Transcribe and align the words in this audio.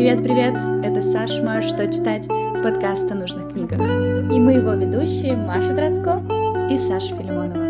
Привет-привет! 0.00 0.54
Это 0.82 1.02
Сашма 1.02 1.60
«Что 1.60 1.86
читать?» 1.92 2.26
подкаст 2.26 3.12
о 3.12 3.16
нужных 3.16 3.52
книгах. 3.52 3.80
И 4.32 4.40
мы 4.40 4.54
его 4.54 4.72
ведущие 4.72 5.36
Маша 5.36 5.76
Троцко 5.76 6.22
и 6.70 6.78
Саша 6.78 7.14
Филимонова. 7.16 7.68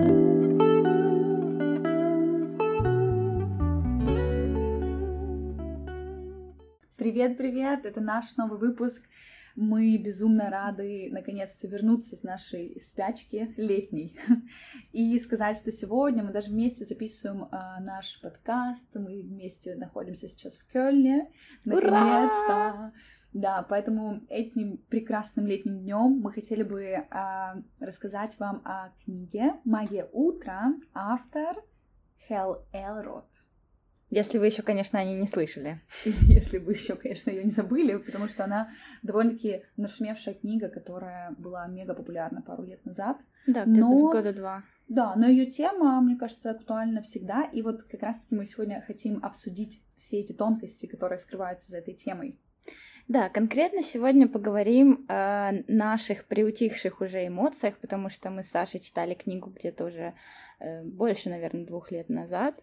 Привет-привет! 6.97 7.85
Это 7.85 8.01
наш 8.01 8.37
новый 8.37 8.60
выпуск 8.60 9.03
мы 9.56 9.96
безумно 9.96 10.51
рады 10.51 11.08
наконец-то 11.10 11.66
вернуться 11.66 12.16
с 12.16 12.22
нашей 12.22 12.80
спячки 12.83 13.53
летней 13.56 14.19
и 14.92 15.19
сказать, 15.21 15.56
что 15.56 15.72
сегодня 15.72 16.23
мы 16.23 16.33
даже 16.33 16.51
вместе 16.51 16.84
записываем 16.84 17.48
а, 17.51 17.80
наш 17.80 18.20
подкаст. 18.20 18.88
Мы 18.95 19.23
вместе 19.23 19.74
находимся 19.77 20.28
сейчас 20.28 20.56
в 20.56 20.66
Кёльне. 20.73 21.30
Наконец-то! 21.65 22.92
Да, 23.33 23.65
поэтому 23.69 24.23
этим 24.28 24.78
прекрасным 24.89 25.47
летним 25.47 25.78
днем 25.78 26.20
мы 26.20 26.33
хотели 26.33 26.64
бы 26.64 27.06
а, 27.11 27.62
рассказать 27.78 28.37
вам 28.41 28.61
о 28.64 28.91
книге 29.05 29.55
«Магия 29.64 30.09
утра», 30.12 30.75
автор 30.95 31.56
Хел 32.27 32.64
Элрод. 32.73 33.27
Если 34.10 34.38
вы 34.38 34.46
еще, 34.46 34.62
конечно, 34.62 34.98
о 34.98 35.05
ней 35.05 35.20
не 35.20 35.28
слышали. 35.28 35.80
Если 36.05 36.59
вы 36.59 36.73
еще, 36.73 36.96
конечно, 36.96 37.30
ее 37.30 37.45
не 37.45 37.50
забыли, 37.50 37.96
потому 37.96 38.28
что 38.28 38.45
она 38.45 38.70
довольно-таки 39.02 39.62
нашумевшая 39.77 40.34
книга, 40.34 40.69
которая 40.69 41.30
была 41.38 41.66
мега 41.69 41.95
популярна 41.95 42.42
пару 42.42 42.64
лет 42.64 42.84
назад. 42.84 43.19
Да, 43.46 43.64
где-то 43.64 43.80
но... 43.80 44.10
года 44.10 44.33
два. 44.33 44.64
Да, 44.88 45.14
но 45.14 45.28
ее 45.28 45.46
тема, 45.46 46.00
мне 46.00 46.16
кажется, 46.16 46.50
актуальна 46.50 47.02
всегда. 47.02 47.45
И 47.45 47.62
вот 47.62 47.84
как 47.84 48.02
раз-таки 48.02 48.34
мы 48.34 48.46
сегодня 48.46 48.83
хотим 48.84 49.24
обсудить 49.24 49.80
все 49.98 50.19
эти 50.19 50.33
тонкости, 50.33 50.86
которые 50.86 51.19
скрываются 51.19 51.70
за 51.70 51.78
этой 51.78 51.95
темой. 51.95 52.36
Да, 53.06 53.28
конкретно 53.28 53.83
сегодня 53.83 54.28
поговорим 54.28 55.05
о 55.08 55.52
наших 55.69 56.27
приутихших 56.27 57.00
уже 57.00 57.27
эмоциях, 57.27 57.77
потому 57.78 58.08
что 58.08 58.30
мы 58.30 58.42
с 58.42 58.50
Сашей 58.50 58.80
читали 58.80 59.14
книгу 59.14 59.50
где-то 59.50 59.84
уже 59.84 60.14
э, 60.58 60.83
больше, 60.84 61.28
наверное, 61.28 61.67
двух 61.67 61.91
лет 61.92 62.08
назад. 62.08 62.56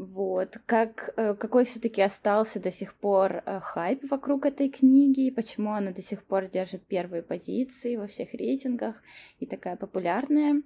Вот, 0.00 0.56
как, 0.64 1.12
э, 1.18 1.34
какой 1.34 1.66
все-таки 1.66 2.00
остался 2.00 2.58
до 2.58 2.72
сих 2.72 2.94
пор 2.94 3.42
э, 3.44 3.60
хайп 3.60 4.10
вокруг 4.10 4.46
этой 4.46 4.70
книги, 4.70 5.28
почему 5.28 5.72
она 5.72 5.90
до 5.90 6.00
сих 6.00 6.24
пор 6.24 6.46
держит 6.46 6.80
первые 6.86 7.22
позиции 7.22 7.96
во 7.96 8.06
всех 8.06 8.32
рейтингах 8.32 8.94
и 9.40 9.44
такая 9.44 9.76
популярная. 9.76 10.62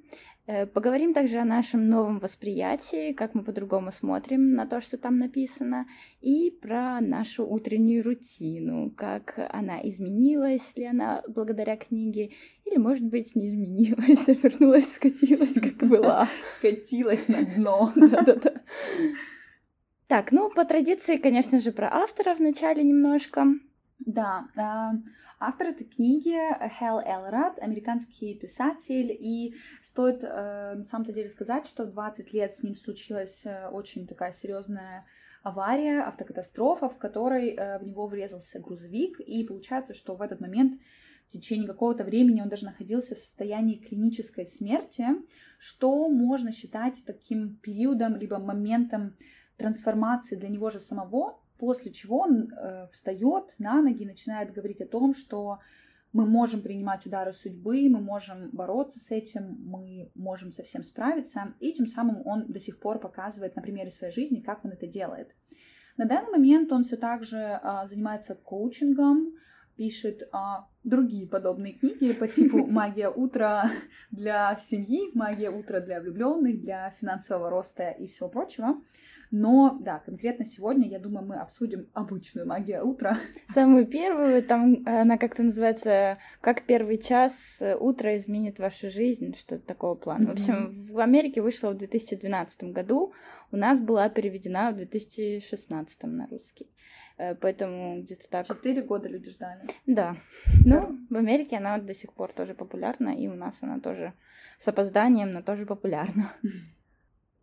Э, 0.47 0.67
поговорим 0.67 1.15
также 1.15 1.39
о 1.39 1.45
нашем 1.45 1.89
новом 1.89 2.19
восприятии, 2.19 3.15
как 3.15 3.35
мы 3.35 3.43
по-другому 3.43 3.91
смотрим 3.93 4.53
на 4.55 4.67
то, 4.67 4.83
что 4.83 4.99
там 4.99 5.19
написано, 5.19 5.87
и 6.21 6.51
про 6.51 7.01
нашу 7.01 7.47
утреннюю 7.47 8.05
рутину, 8.05 8.91
как 8.95 9.35
она 9.51 9.81
изменилась 9.89 10.77
ли 10.77 10.85
она 10.85 11.23
благодаря 11.29 11.77
книге, 11.77 12.33
или, 12.67 12.77
может 12.77 13.07
быть, 13.07 13.35
не 13.35 13.49
изменилась, 13.49 14.29
а 14.29 14.35
вернулась, 14.35 14.93
скатилась, 14.93 15.55
как 15.55 15.89
была. 15.89 16.29
Скатилась 16.59 17.27
на 17.29 17.45
дно. 17.45 17.93
Так, 20.07 20.33
ну, 20.33 20.51
по 20.51 20.67
традиции, 20.67 21.17
конечно 21.17 21.59
же, 21.59 21.73
про 21.73 21.89
автора 21.91 22.35
вначале 22.35 22.85
немножко. 22.85 23.47
Да, 23.99 24.47
а, 24.55 24.93
автор 25.47 25.69
этой 25.69 25.85
книги 25.85 26.37
Хел 26.79 27.01
Элрад, 27.01 27.59
американский 27.59 28.35
писатель, 28.35 29.11
и 29.11 29.55
стоит 29.83 30.25
э, 30.25 30.75
на 30.75 30.85
самом-то 30.85 31.13
деле 31.13 31.29
сказать, 31.29 31.67
что 31.67 31.85
в 31.85 31.93
20 31.93 32.33
лет 32.33 32.55
с 32.55 32.63
ним 32.63 32.75
случилась 32.75 33.43
э, 33.45 33.69
очень 33.69 34.07
такая 34.07 34.33
серьезная 34.33 35.05
авария, 35.43 36.01
автокатастрофа, 36.01 36.89
в 36.89 36.97
которой 36.97 37.51
э, 37.51 37.79
в 37.79 37.87
него 37.87 38.07
врезался 38.07 38.59
грузовик, 38.59 39.21
и 39.21 39.45
получается, 39.45 39.93
что 39.93 40.15
в 40.15 40.23
этот 40.23 40.41
момент 40.41 40.81
в 41.29 41.33
течение 41.33 41.69
какого-то 41.69 42.05
времени 42.05 42.41
он 42.41 42.49
даже 42.49 42.65
находился 42.65 43.15
в 43.15 43.19
состоянии 43.19 43.77
клинической 43.77 44.47
смерти, 44.47 45.07
что 45.59 46.09
можно 46.09 46.53
считать 46.53 47.03
таким 47.07 47.57
периодом, 47.57 48.17
либо 48.17 48.39
моментом 48.39 49.15
трансформации 49.59 50.37
для 50.37 50.49
него 50.49 50.71
же 50.71 50.81
самого, 50.81 51.39
после 51.59 51.93
чего 51.93 52.21
он 52.21 52.53
э, 52.53 52.89
встает 52.93 53.55
на 53.59 53.83
ноги 53.83 54.03
и 54.03 54.07
начинает 54.07 54.53
говорить 54.53 54.81
о 54.81 54.87
том, 54.87 55.15
что 55.15 55.59
мы 56.15 56.27
можем 56.27 56.63
принимать 56.63 57.05
удары 57.07 57.33
судьбы, 57.33 57.89
мы 57.89 58.01
можем 58.01 58.51
бороться 58.53 59.01
с 59.01 59.11
этим, 59.11 59.59
мы 59.65 60.13
можем 60.15 60.53
со 60.53 60.63
всем 60.63 60.85
справиться. 60.85 61.55
И 61.59 61.73
тем 61.73 61.89
самым 61.89 62.25
он 62.25 62.47
до 62.47 62.61
сих 62.61 62.79
пор 62.79 63.01
показывает 63.01 63.57
на 63.57 63.63
примере 63.63 63.91
своей 63.91 64.13
жизни, 64.13 64.41
как 64.41 64.65
он 64.65 64.71
это 64.71 64.87
делает. 64.87 65.35
На 65.97 66.07
данный 66.07 66.31
момент 66.31 66.73
он 66.73 66.85
все 66.85 66.97
так 66.97 67.25
же 67.25 67.59
а, 67.63 67.87
занимается 67.89 68.37
коучингом, 68.37 69.33
пишет 69.77 70.29
а, 70.33 70.69
другие 70.85 71.27
подобные 71.27 71.75
книги 71.75 72.13
по 72.13 72.29
типу 72.29 72.67
«Магия 72.69 73.09
утра 73.09 73.71
для 74.13 74.57
семьи», 74.61 75.11
«Магия 75.15 75.51
утра 75.51 75.81
для 75.81 76.01
влюбленных», 76.01 76.61
для 76.61 76.91
финансового 77.01 77.51
роста 77.51 77.91
и 77.91 78.07
всего 78.07 78.29
прочего. 78.29 78.81
Но, 79.31 79.79
да, 79.81 79.99
конкретно 79.99 80.45
сегодня, 80.45 80.89
я 80.89 80.99
думаю, 80.99 81.27
мы 81.27 81.37
обсудим 81.37 81.89
обычную 81.93 82.47
магию 82.47 82.87
утра. 82.87 83.19
Самую 83.49 83.87
первую, 83.87 84.43
там 84.43 84.83
она 84.87 85.19
как-то 85.19 85.43
называется 85.43 86.19
«Как 86.41 86.63
первый 86.63 86.99
час 86.99 87.61
утра 87.81 88.17
изменит 88.17 88.59
вашу 88.59 88.91
жизнь», 88.91 89.35
что-то 89.37 89.67
такого 89.67 89.95
плана. 89.95 90.25
Mm-hmm. 90.25 90.29
В 90.29 90.33
общем, 90.33 90.87
в 90.95 90.99
Америке 91.01 91.43
вышла 91.43 91.71
в 91.71 91.77
2012 91.77 92.65
году, 92.65 93.13
у 93.51 93.57
нас 93.57 93.81
была 93.81 94.09
переведена 94.09 94.73
в 94.73 94.77
2016 94.77 96.03
на 96.05 96.27
русский. 96.27 96.69
Э, 97.17 97.35
поэтому 97.35 98.03
где-то 98.03 98.29
так. 98.29 98.47
Четыре 98.47 98.83
года 98.83 99.09
люди 99.09 99.31
ждали. 99.31 99.63
Да. 99.87 100.17
Ну, 100.65 100.99
в 101.11 101.17
Америке 101.17 101.57
она 101.57 101.79
до 101.79 101.95
сих 101.95 102.13
пор 102.13 102.33
тоже 102.33 102.55
популярна, 102.55 103.11
и 103.17 103.29
у 103.29 103.35
нас 103.35 103.57
она 103.61 103.81
тоже 103.81 104.13
с 104.59 104.69
опозданием, 104.69 105.33
но 105.33 105.43
тоже 105.43 105.67
популярна. 105.67 106.33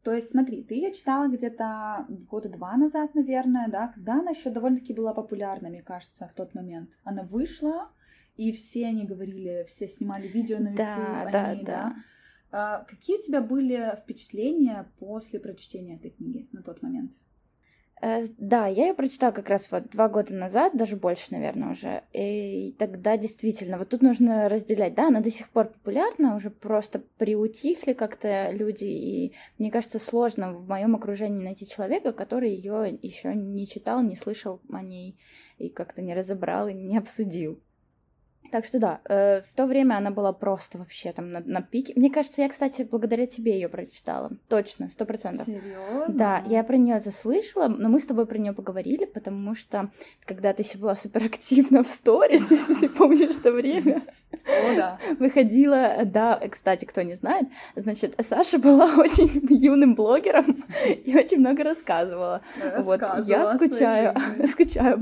То 0.03 0.13
есть, 0.13 0.31
смотри, 0.31 0.63
ты 0.63 0.75
ее 0.75 0.93
читала 0.93 1.27
где-то 1.27 2.07
года 2.29 2.49
два 2.49 2.75
назад, 2.75 3.13
наверное, 3.13 3.67
да, 3.69 3.89
когда 3.89 4.13
она 4.13 4.31
еще 4.31 4.49
довольно-таки 4.49 4.93
была 4.93 5.13
популярна, 5.13 5.69
мне 5.69 5.83
кажется, 5.83 6.27
в 6.27 6.33
тот 6.33 6.55
момент. 6.55 6.89
Она 7.03 7.21
вышла, 7.23 7.91
и 8.35 8.51
все 8.51 8.87
они 8.87 9.05
говорили, 9.05 9.65
все 9.67 9.87
снимали 9.87 10.27
видео 10.27 10.57
на 10.57 10.69
YouTube 10.69 10.77
да, 10.77 11.21
о 11.21 11.31
да, 11.31 11.53
ней, 11.53 11.63
да. 11.63 11.73
да. 11.73 11.95
А, 12.51 12.83
какие 12.85 13.17
у 13.17 13.21
тебя 13.21 13.41
были 13.41 13.95
впечатления 14.01 14.89
после 14.99 15.39
прочтения 15.39 15.95
этой 15.95 16.09
книги 16.09 16.47
на 16.51 16.63
тот 16.63 16.81
момент? 16.81 17.11
Э, 18.01 18.25
да, 18.39 18.65
я 18.65 18.87
ее 18.87 18.93
прочитала 18.95 19.31
как 19.31 19.47
раз 19.47 19.71
вот 19.71 19.89
два 19.91 20.09
года 20.09 20.33
назад, 20.33 20.75
даже 20.75 20.95
больше, 20.95 21.27
наверное, 21.29 21.71
уже. 21.71 22.03
И 22.13 22.75
тогда 22.79 23.15
действительно, 23.15 23.77
вот 23.77 23.89
тут 23.89 24.01
нужно 24.01 24.49
разделять, 24.49 24.95
да, 24.95 25.07
она 25.07 25.21
до 25.21 25.29
сих 25.29 25.49
пор 25.49 25.67
популярна, 25.67 26.35
уже 26.35 26.49
просто 26.49 27.03
приутихли 27.17 27.93
как-то 27.93 28.49
люди, 28.51 28.85
и 28.85 29.33
мне 29.59 29.69
кажется, 29.69 29.99
сложно 29.99 30.51
в 30.51 30.67
моем 30.67 30.95
окружении 30.95 31.43
найти 31.43 31.67
человека, 31.67 32.11
который 32.11 32.51
ее 32.51 32.97
еще 33.01 33.35
не 33.35 33.67
читал, 33.67 34.01
не 34.01 34.15
слышал 34.15 34.59
о 34.71 34.81
ней 34.81 35.15
и 35.59 35.69
как-то 35.69 36.01
не 36.01 36.15
разобрал 36.15 36.67
и 36.67 36.73
не 36.73 36.97
обсудил. 36.97 37.59
Так 38.51 38.65
что 38.65 38.79
да, 38.79 38.99
э, 39.05 39.41
в 39.41 39.55
то 39.55 39.65
время 39.65 39.95
она 39.95 40.11
была 40.11 40.33
просто 40.33 40.77
вообще 40.77 41.11
там 41.13 41.31
на, 41.31 41.39
на 41.39 41.61
пике. 41.61 41.93
Мне 41.95 42.09
кажется, 42.09 42.41
я, 42.41 42.49
кстати, 42.49 42.87
благодаря 42.89 43.25
тебе 43.25 43.53
ее 43.53 43.69
прочитала. 43.69 44.31
Точно, 44.49 44.89
сто 44.89 45.05
процентов. 45.05 45.45
Серьезно? 45.45 46.05
Да, 46.09 46.43
я 46.47 46.63
про 46.63 46.77
нее 46.77 46.99
заслышала, 46.99 47.67
но 47.67 47.87
мы 47.87 48.01
с 48.01 48.05
тобой 48.05 48.25
про 48.25 48.37
нее 48.37 48.53
поговорили, 48.53 49.05
потому 49.05 49.55
что 49.55 49.89
когда 50.25 50.53
ты 50.53 50.63
еще 50.63 50.77
была 50.77 50.95
суперактивна 50.95 51.83
в 51.83 51.87
сторис, 51.87 52.45
если 52.51 52.75
ты 52.75 52.89
помнишь 52.89 53.37
это 53.37 53.51
время. 53.51 54.01
О, 54.45 54.75
да. 54.75 54.99
Выходила, 55.19 55.99
да, 56.05 56.39
кстати, 56.49 56.85
кто 56.85 57.01
не 57.01 57.15
знает, 57.15 57.47
значит, 57.75 58.15
Саша 58.27 58.59
была 58.59 58.95
очень 58.97 59.45
юным 59.49 59.95
блогером 59.95 60.65
и 61.05 61.15
очень 61.15 61.39
много 61.39 61.63
рассказывала. 61.63 62.41
Вот, 62.79 63.01
я 63.25 63.53
скучаю, 63.55 64.15
скучаю 64.47 65.01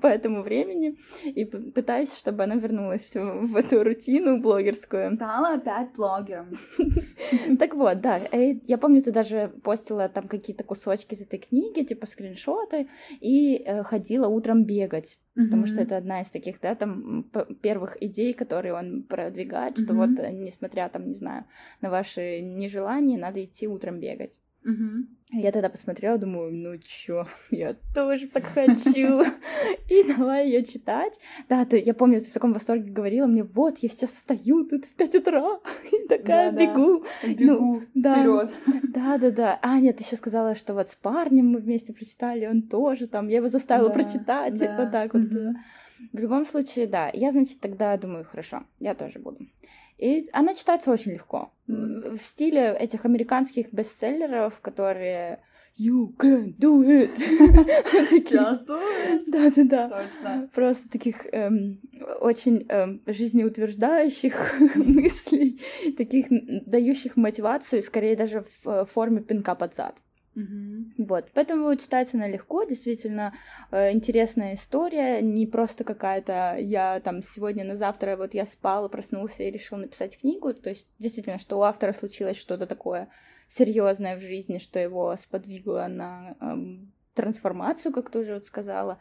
по 0.00 0.06
этому 0.06 0.42
времени 0.42 0.96
и 1.24 1.44
пытаюсь, 1.44 2.16
чтобы 2.16 2.44
она 2.44 2.56
вернулась 2.56 2.87
вернулась 2.88 3.14
в 3.14 3.56
эту 3.56 3.82
рутину 3.84 4.40
блогерскую. 4.40 5.14
Стала 5.16 5.54
опять 5.54 5.92
блогером. 5.94 6.58
Так 7.58 7.74
вот, 7.74 8.00
да, 8.00 8.20
э, 8.32 8.54
я 8.66 8.78
помню, 8.78 9.02
ты 9.02 9.10
даже 9.12 9.52
постила 9.62 10.08
там 10.08 10.28
какие-то 10.28 10.64
кусочки 10.64 11.14
из 11.14 11.22
этой 11.22 11.38
книги, 11.38 11.84
типа 11.84 12.06
скриншоты, 12.06 12.88
и 13.20 13.56
э, 13.56 13.82
ходила 13.82 14.28
утром 14.28 14.64
бегать, 14.64 15.18
потому 15.34 15.66
что 15.66 15.82
это 15.82 15.96
одна 15.96 16.20
из 16.22 16.30
таких, 16.30 16.60
да, 16.60 16.74
там 16.74 17.24
первых 17.60 18.00
идей, 18.00 18.32
которые 18.32 18.74
он 18.74 19.02
продвигает, 19.02 19.78
что 19.78 19.94
вот, 19.94 20.10
э, 20.18 20.30
несмотря 20.32 20.88
там, 20.88 21.08
не 21.08 21.14
знаю, 21.14 21.44
на 21.80 21.90
ваши 21.90 22.40
нежелания, 22.40 23.18
надо 23.18 23.44
идти 23.44 23.66
утром 23.66 23.98
бегать. 23.98 24.32
Мгм. 24.64 25.08
Я 25.30 25.52
тогда 25.52 25.68
посмотрела, 25.68 26.16
думаю, 26.16 26.52
ну 26.52 26.78
чё, 26.78 27.26
я 27.50 27.76
тоже 27.94 28.28
так 28.28 28.44
хочу. 28.44 29.22
И 29.90 30.02
давай 30.04 30.46
ее 30.46 30.64
читать. 30.64 31.12
Да, 31.48 31.64
ты, 31.66 31.78
я 31.78 31.92
помню, 31.92 32.20
ты 32.22 32.30
в 32.30 32.32
таком 32.32 32.52
восторге 32.54 32.90
говорила 32.90 33.26
мне, 33.26 33.42
вот, 33.44 33.78
я 33.80 33.88
сейчас 33.90 34.12
встаю 34.12 34.64
тут 34.64 34.86
в 34.86 34.94
5 34.94 35.14
утра, 35.16 35.60
и 35.92 36.08
такая 36.08 36.50
Да-да. 36.50 36.74
бегу. 36.74 37.04
Бегу 37.22 37.82
да. 37.94 38.14
вперед. 38.16 38.50
Да, 38.94 39.18
да, 39.18 39.30
да. 39.30 39.58
А, 39.62 39.78
нет, 39.80 39.98
ты 39.98 40.04
еще 40.04 40.16
сказала, 40.16 40.54
что 40.54 40.72
вот 40.74 40.90
с 40.90 40.96
парнем 40.96 41.48
мы 41.48 41.58
вместе 41.60 41.92
прочитали, 41.92 42.46
он 42.46 42.62
тоже 42.62 43.06
там, 43.06 43.28
я 43.28 43.36
его 43.36 43.48
заставила 43.48 43.88
Да, 43.88 43.94
прочитать, 43.94 44.54
да. 44.54 44.76
вот 44.78 44.90
так 44.92 45.12
вот 45.12 45.22
было. 45.24 45.54
В 46.12 46.18
любом 46.18 46.46
случае, 46.46 46.86
да, 46.86 47.10
я, 47.12 47.32
значит, 47.32 47.60
тогда 47.60 47.96
думаю, 47.98 48.24
хорошо, 48.24 48.62
я 48.78 48.94
тоже 48.94 49.18
буду. 49.18 49.38
И 49.98 50.28
она 50.32 50.54
читается 50.54 50.90
очень 50.90 51.12
легко. 51.12 51.52
В 51.66 52.18
стиле 52.22 52.74
этих 52.78 53.04
американских 53.04 53.72
бестселлеров, 53.72 54.60
которые 54.60 55.40
You 55.78 56.12
can 56.18 56.56
do 56.58 56.82
it. 56.82 57.16
Just 58.28 58.66
do 58.66 58.80
it. 58.80 59.22
Да, 59.28 59.50
да, 59.54 59.64
да. 59.64 59.88
Точно. 59.88 60.50
Просто 60.52 60.88
таких 60.90 61.24
эм, 61.30 61.80
очень 62.20 62.66
эм, 62.68 63.00
жизнеутверждающих 63.06 64.60
мыслей, 64.74 65.60
таких 65.96 66.26
дающих 66.66 67.16
мотивацию, 67.16 67.84
скорее 67.84 68.16
даже 68.16 68.44
в 68.64 68.68
э, 68.68 68.86
форме 68.86 69.20
пинка 69.20 69.54
под 69.54 69.76
зад. 69.76 69.94
Мгм. 70.38 70.94
Вот, 70.98 71.30
поэтому 71.34 71.74
читается 71.74 72.16
она 72.16 72.28
легко, 72.28 72.62
действительно 72.62 73.34
э, 73.72 73.90
интересная 73.90 74.54
история, 74.54 75.20
не 75.20 75.48
просто 75.48 75.82
какая-то 75.82 76.56
я 76.60 77.00
там 77.00 77.24
сегодня 77.24 77.64
на 77.64 77.76
завтра 77.76 78.16
вот 78.16 78.34
я 78.34 78.46
спал, 78.46 78.88
проснулся 78.88 79.42
и 79.42 79.50
решил 79.50 79.78
написать 79.78 80.16
книгу, 80.16 80.54
то 80.54 80.70
есть 80.70 80.86
действительно, 81.00 81.40
что 81.40 81.58
у 81.58 81.62
автора 81.62 81.92
случилось 81.92 82.36
что-то 82.36 82.66
такое 82.68 83.08
серьезное 83.48 84.16
в 84.16 84.20
жизни, 84.20 84.58
что 84.58 84.78
его 84.78 85.16
сподвигло 85.16 85.88
на 85.88 86.36
эм, 86.40 86.92
трансформацию, 87.14 87.92
как 87.92 88.08
ты 88.08 88.20
уже 88.20 88.34
вот 88.34 88.46
сказала. 88.46 89.00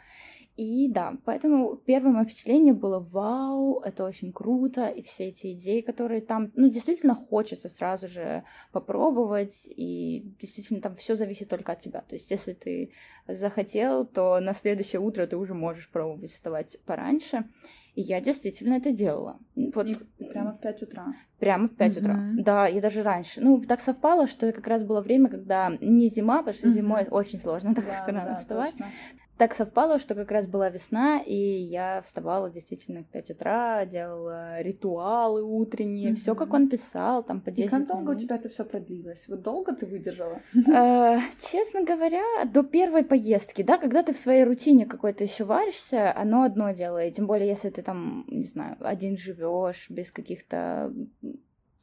И 0.58 0.90
да, 0.90 1.16
поэтому 1.24 1.76
первое 1.76 2.12
мое 2.12 2.26
впечатление 2.26 2.74
было 2.74 3.00
вау, 3.00 3.80
это 3.82 4.04
очень 4.04 4.34
круто, 4.34 4.88
и 4.88 5.04
все 5.04 5.26
эти 5.30 5.54
идеи, 5.54 5.82
которые 5.82 6.20
там, 6.22 6.52
ну, 6.56 6.68
действительно 6.68 7.14
хочется 7.14 7.70
сразу 7.70 8.08
же 8.08 8.44
попробовать, 8.72 9.68
и 9.70 10.34
действительно 10.42 10.82
там 10.82 10.96
все 10.96 11.16
зависит 11.16 11.48
только 11.50 11.74
от 11.74 11.82
тебя. 11.82 12.02
То 12.02 12.16
есть, 12.16 12.32
если 12.32 12.54
ты 12.54 12.92
захотел, 13.28 14.04
то 14.06 14.40
на 14.40 14.54
следующее 14.56 15.00
утро 15.00 15.28
ты 15.28 15.38
уже 15.38 15.54
можешь 15.54 15.90
пробовать 15.92 16.32
вставать 16.32 16.80
пораньше. 16.86 17.46
И 17.94 18.02
я 18.02 18.22
действительно 18.22 18.76
это 18.76 18.92
делала. 18.92 19.40
Вот 19.56 19.88
И 19.88 19.96
прямо 20.32 20.52
в 20.54 20.60
5 20.60 20.84
утра. 20.84 21.16
Прямо 21.40 21.68
в 21.68 21.76
5 21.76 21.98
утра. 21.98 22.14
Мгм. 22.14 22.44
Да, 22.44 22.68
и 22.68 22.80
даже 22.80 23.02
раньше. 23.02 23.42
Ну, 23.42 23.60
так 23.62 23.82
совпало, 23.82 24.28
что 24.28 24.52
как 24.52 24.68
раз 24.68 24.84
было 24.84 25.02
время, 25.02 25.30
когда 25.30 25.76
не 25.82 26.10
зима, 26.10 26.38
потому 26.40 26.54
что 26.54 26.68
Мгм. 26.68 26.76
зимой 26.76 27.08
очень 27.10 27.42
сложно 27.42 27.74
так 27.76 27.86
Да, 27.86 28.06
рано 28.08 28.26
да, 28.26 28.36
вставать. 28.38 28.72
точно. 28.72 28.92
Так 29.38 29.54
совпало, 29.54 30.00
что 30.00 30.16
как 30.16 30.32
раз 30.32 30.48
была 30.48 30.70
весна, 30.70 31.20
и 31.20 31.36
я 31.36 32.02
вставала 32.02 32.50
действительно 32.50 33.04
в 33.04 33.08
5 33.08 33.32
утра, 33.32 33.86
делала 33.86 34.62
ритуалы 34.62 35.44
утренние, 35.44 36.16
все 36.16 36.34
как 36.34 36.54
он 36.54 36.70
писал, 36.70 37.24
там 37.24 37.42
по 37.42 37.50
И 37.50 37.54
10 37.54 37.70
как 37.70 37.88
долго 37.88 38.12
у 38.12 38.16
тебя 38.16 38.38
это 38.38 38.50
все 38.50 38.66
продлилось? 38.66 39.26
Вот 39.28 39.42
долго 39.44 39.76
ты 39.76 39.86
выдержала? 39.86 40.42
Э, 40.56 41.20
Честно 41.52 41.84
говоря, 41.84 42.24
до 42.46 42.64
первой 42.64 43.04
поездки, 43.04 43.62
да, 43.62 43.78
когда 43.78 44.02
ты 44.02 44.14
в 44.14 44.18
своей 44.18 44.44
рутине 44.44 44.86
какой-то 44.86 45.24
еще 45.24 45.46
варишься, 45.46 46.16
оно 46.16 46.44
одно 46.44 46.72
дело, 46.72 47.06
и 47.06 47.12
тем 47.12 47.28
более, 47.28 47.48
если 47.48 47.70
ты 47.70 47.84
там, 47.84 48.26
не 48.28 48.48
знаю, 48.48 48.78
один 48.80 49.18
живешь 49.18 49.88
без 49.90 50.12
каких-то, 50.12 50.92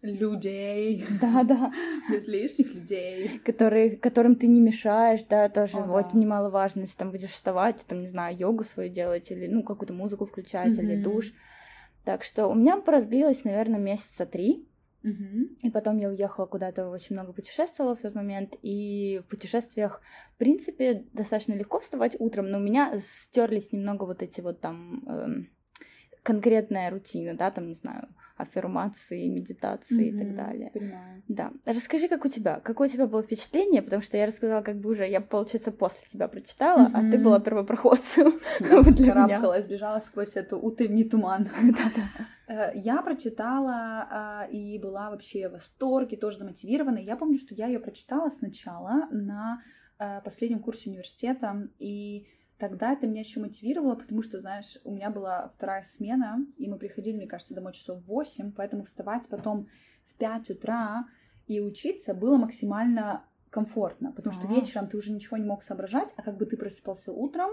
Людей. 0.04 1.06
да-да, 1.18 1.72
Без 2.10 2.28
лишних 2.28 2.74
людей. 2.74 3.40
которые, 3.42 3.96
которым 3.96 4.36
ты 4.36 4.46
не 4.46 4.60
мешаешь, 4.60 5.24
да, 5.24 5.48
тоже 5.48 5.78
О, 5.78 5.86
вот 5.86 6.12
да. 6.12 6.18
немаловажно, 6.18 6.82
если 6.82 6.98
там 6.98 7.10
будешь 7.10 7.30
вставать, 7.30 7.80
там, 7.86 8.02
не 8.02 8.08
знаю, 8.08 8.36
йогу 8.36 8.64
свою 8.64 8.90
делать, 8.90 9.30
или, 9.30 9.46
ну, 9.46 9.62
какую-то 9.62 9.94
музыку 9.94 10.26
включать, 10.26 10.78
или 10.78 10.94
Мгм. 10.94 11.02
душ. 11.02 11.32
Так 12.04 12.22
что 12.22 12.48
у 12.48 12.54
меня 12.54 12.76
продлилось, 12.76 13.44
наверное, 13.44 13.80
месяца 13.80 14.26
три, 14.26 14.68
Мгм. 15.02 15.56
и 15.62 15.70
потом 15.70 15.96
я 15.96 16.10
уехала 16.10 16.44
куда-то, 16.44 16.90
очень 16.90 17.16
много 17.16 17.32
путешествовала 17.32 17.96
в 17.96 18.02
тот 18.02 18.14
момент, 18.14 18.56
и 18.60 19.22
в 19.24 19.30
путешествиях, 19.30 20.02
в 20.34 20.38
принципе, 20.38 21.06
достаточно 21.14 21.54
легко 21.54 21.80
вставать 21.80 22.14
утром, 22.18 22.50
но 22.50 22.58
у 22.58 22.60
меня 22.60 22.98
стерлись 23.00 23.72
немного 23.72 24.04
вот 24.04 24.22
эти 24.22 24.42
вот 24.42 24.60
там 24.60 25.02
эм, 25.08 25.48
конкретная 26.22 26.90
рутина, 26.90 27.34
да, 27.34 27.50
там, 27.50 27.68
не 27.68 27.74
знаю, 27.74 28.08
аффирмации, 28.36 29.28
медитации 29.28 30.08
и 30.08 30.18
так 30.18 30.34
далее. 30.34 30.70
Понимаю. 30.74 31.22
Да. 31.28 31.52
Расскажи, 31.64 32.08
как 32.08 32.24
у 32.24 32.28
тебя? 32.28 32.60
Какое 32.60 32.88
у 32.88 32.90
тебя 32.90 33.06
было 33.06 33.22
впечатление? 33.22 33.82
Потому 33.82 34.02
что 34.02 34.16
я 34.16 34.26
рассказала, 34.26 34.62
как 34.62 34.76
бы 34.80 34.90
уже, 34.90 35.08
я, 35.08 35.20
получается, 35.20 35.70
после 35.72 36.06
тебя 36.08 36.26
прочитала, 36.28 36.90
а 36.92 37.00
ты 37.10 37.18
была 37.18 37.40
первопроходцем. 37.40 38.40
Да, 38.60 38.82
Вот 38.82 38.94
для 38.94 39.12
меня. 39.12 39.26
Карабкалась, 39.26 39.66
бежала 39.66 40.00
сквозь 40.00 40.36
эту 40.36 40.58
утренний 40.58 41.04
туман. 41.04 41.48
Да-да. 41.62 42.26
Э, 42.46 42.72
Я 42.74 43.02
прочитала 43.02 44.06
а, 44.10 44.48
и 44.50 44.78
была 44.78 45.10
вообще 45.10 45.48
в 45.48 45.52
восторге, 45.52 46.16
тоже 46.16 46.38
замотивирована. 46.38 46.98
Я 46.98 47.16
помню, 47.16 47.38
что 47.38 47.54
я 47.54 47.66
ее 47.66 47.78
прочитала 47.78 48.30
сначала 48.30 49.08
на 49.10 49.62
э, 49.98 50.20
последнем 50.22 50.58
курсе 50.58 50.90
университета, 50.90 51.68
и 51.78 52.26
тогда 52.58 52.92
это 52.92 53.06
меня 53.06 53.20
еще 53.20 53.40
мотивировало, 53.40 53.94
потому 53.96 54.22
что, 54.22 54.40
знаешь, 54.40 54.78
у 54.84 54.92
меня 54.92 55.10
была 55.10 55.48
вторая 55.56 55.82
смена, 55.82 56.46
и 56.56 56.68
мы 56.68 56.78
приходили, 56.78 57.16
мне 57.16 57.26
кажется, 57.26 57.54
домой 57.54 57.72
часов 57.72 58.02
в 58.02 58.06
8, 58.06 58.52
поэтому 58.52 58.84
вставать 58.84 59.28
потом 59.28 59.68
в 60.06 60.14
5 60.14 60.50
утра 60.50 61.06
и 61.46 61.60
учиться 61.60 62.14
было 62.14 62.36
максимально 62.36 63.24
комфортно, 63.50 64.12
потому 64.12 64.32
что 64.32 64.48
А. 64.48 64.52
вечером 64.52 64.88
ты 64.88 64.96
уже 64.96 65.12
ничего 65.12 65.36
не 65.36 65.44
мог 65.44 65.62
соображать, 65.62 66.12
а 66.16 66.22
как 66.22 66.36
бы 66.36 66.46
ты 66.46 66.56
просыпался 66.56 67.12
утром, 67.12 67.50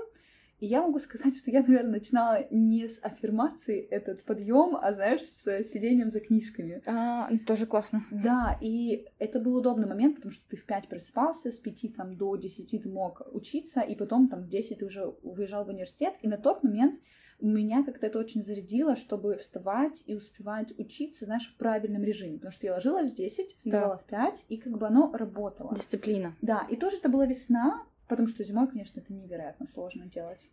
и 0.62 0.68
я 0.68 0.84
могу 0.84 1.00
сказать, 1.00 1.36
что 1.36 1.50
я, 1.50 1.62
наверное, 1.62 1.94
начинала 1.94 2.46
не 2.52 2.88
с 2.88 3.00
аффирмации 3.02 3.81
этот 3.81 4.24
подъем, 4.24 4.78
а, 4.80 4.94
знаешь, 4.94 5.22
с 5.22 5.63
сидением 5.63 6.12
за 6.12 6.19
книжками. 6.19 6.84
А, 6.86 7.28
ну, 7.31 7.40
тоже 7.40 7.66
классно. 7.66 8.04
Да, 8.12 8.60
и 8.62 9.08
это 9.18 9.40
был 9.40 9.56
удобный 9.56 9.88
момент, 9.88 10.18
потому 10.18 10.31
что 10.31 10.48
ты 10.48 10.58
в 10.58 10.66
5 10.66 10.88
просыпался, 10.88 11.52
с 11.52 11.58
5 11.58 11.96
там, 11.96 12.16
до 12.16 12.36
10 12.36 12.84
ты 12.84 12.88
мог 12.88 13.24
учиться, 13.31 13.81
и 13.81 13.96
потом 13.96 14.28
там 14.28 14.44
в 14.44 14.50
10 14.50 14.78
ты 14.78 14.86
уже 14.86 15.06
уезжал 15.24 15.66
в 15.66 15.69
университет. 15.69 16.13
И 16.22 16.28
на 16.28 16.38
тот 16.38 16.63
момент 16.63 17.02
меня 17.40 17.84
как-то 17.84 18.06
это 18.06 18.19
очень 18.19 18.44
зарядило, 18.44 18.96
чтобы 18.96 19.38
вставать 19.38 20.04
и 20.06 20.13
успевать 20.13 20.78
учиться, 20.78 21.25
знаешь, 21.25 21.52
в 21.52 21.58
правильном 21.58 22.04
режиме. 22.04 22.36
Потому 22.36 22.52
что 22.52 22.68
я 22.68 22.74
ложилась 22.75 23.12
в 23.12 23.16
10, 23.16 23.58
вставала 23.58 23.98
в 23.98 24.06
5, 24.06 24.46
и 24.48 24.58
как 24.58 24.78
бы 24.78 24.86
оно 24.86 25.12
работало. 25.12 25.74
Дисциплина. 25.75 26.36
Да, 26.42 26.68
и 26.69 26.75
тоже 26.75 26.98
это 26.98 27.10
была 27.10 27.25
весна, 27.25 27.84
потому 28.12 28.28
что 28.28 28.44
зимой, 28.44 28.68
конечно, 28.68 29.00
это 29.00 29.13
невероятно 29.13 29.68
сложно 29.68 30.06
делать. 30.06 30.50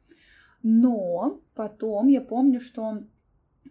Но 0.62 1.40
потом 1.56 2.06
я 2.06 2.20
помню, 2.20 2.60
что 2.60 3.02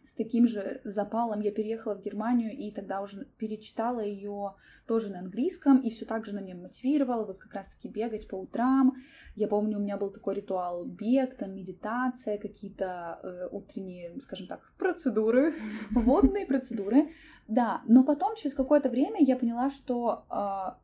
с 0.05 0.13
таким 0.13 0.45
же 0.45 0.81
запалом 0.83 1.39
я 1.39 1.51
переехала 1.51 1.95
в 1.95 2.03
Германию 2.03 2.51
и 2.51 2.69
тогда 2.71 3.01
уже 3.01 3.25
перечитала 3.37 4.01
ее 4.01 4.55
тоже 4.87 5.09
на 5.09 5.19
английском 5.19 5.79
и 5.79 5.89
все 5.89 6.05
так 6.05 6.25
же 6.25 6.35
на 6.35 6.39
меня 6.39 6.55
мотивировала 6.55 7.23
вот 7.23 7.37
как 7.37 7.53
раз-таки 7.53 7.87
бегать 7.87 8.27
по 8.27 8.35
утрам. 8.35 8.93
Я 9.37 9.47
помню, 9.47 9.77
у 9.77 9.81
меня 9.81 9.95
был 9.95 10.09
такой 10.09 10.35
ритуал 10.35 10.83
бег, 10.83 11.37
там 11.37 11.55
медитация, 11.55 12.37
какие-то 12.37 13.21
э, 13.23 13.47
утренние, 13.51 14.19
скажем 14.19 14.47
так, 14.47 14.73
процедуры, 14.77 15.53
водные 15.91 16.45
процедуры. 16.45 17.09
Да, 17.47 17.81
но 17.87 18.03
потом 18.03 18.35
через 18.35 18.53
какое-то 18.53 18.89
время 18.89 19.19
я 19.21 19.37
поняла, 19.37 19.69
что 19.69 20.25
а, 20.29 20.77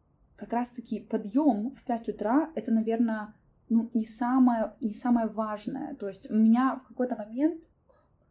как 0.44 0.54
раз-таки 0.54 1.00
подъем 1.00 1.72
в 1.72 1.84
5 1.86 2.10
утра 2.10 2.52
это, 2.56 2.72
наверное, 2.72 3.34
ну, 3.70 3.90
не 3.94 4.06
самое, 4.06 4.74
не 4.82 4.94
самое 4.94 5.28
важное. 5.28 5.96
То 5.96 6.08
есть 6.08 6.30
у 6.30 6.36
меня 6.36 6.82
в 6.84 6.88
какой-то 6.88 7.16
момент... 7.16 7.62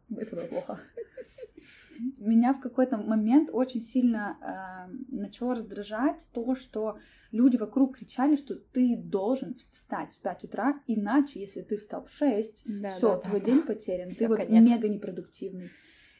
Это 0.15 0.35
было 0.35 0.45
плохо. 0.45 0.79
Меня 2.17 2.53
в 2.53 2.59
какой-то 2.59 2.97
момент 2.97 3.49
очень 3.53 3.81
сильно 3.81 4.37
э, 4.41 5.15
начало 5.15 5.55
раздражать 5.55 6.27
то, 6.33 6.55
что 6.55 6.97
люди 7.31 7.57
вокруг 7.57 7.97
кричали, 7.97 8.35
что 8.35 8.55
ты 8.55 8.97
должен 8.97 9.55
встать 9.71 10.11
в 10.11 10.19
5 10.21 10.43
утра, 10.45 10.81
иначе, 10.87 11.39
если 11.39 11.61
ты 11.61 11.77
встал 11.77 12.03
в 12.05 12.11
6, 12.11 12.63
Да, 12.65 12.89
все, 12.91 13.15
да, 13.15 13.17
твой 13.29 13.39
да. 13.39 13.45
день 13.45 13.61
потерян, 13.61 14.09
Всё, 14.09 14.25
ты 14.25 14.27
вот 14.29 14.37
конец. 14.37 14.63
мега 14.69 14.89
непродуктивный. 14.89 15.69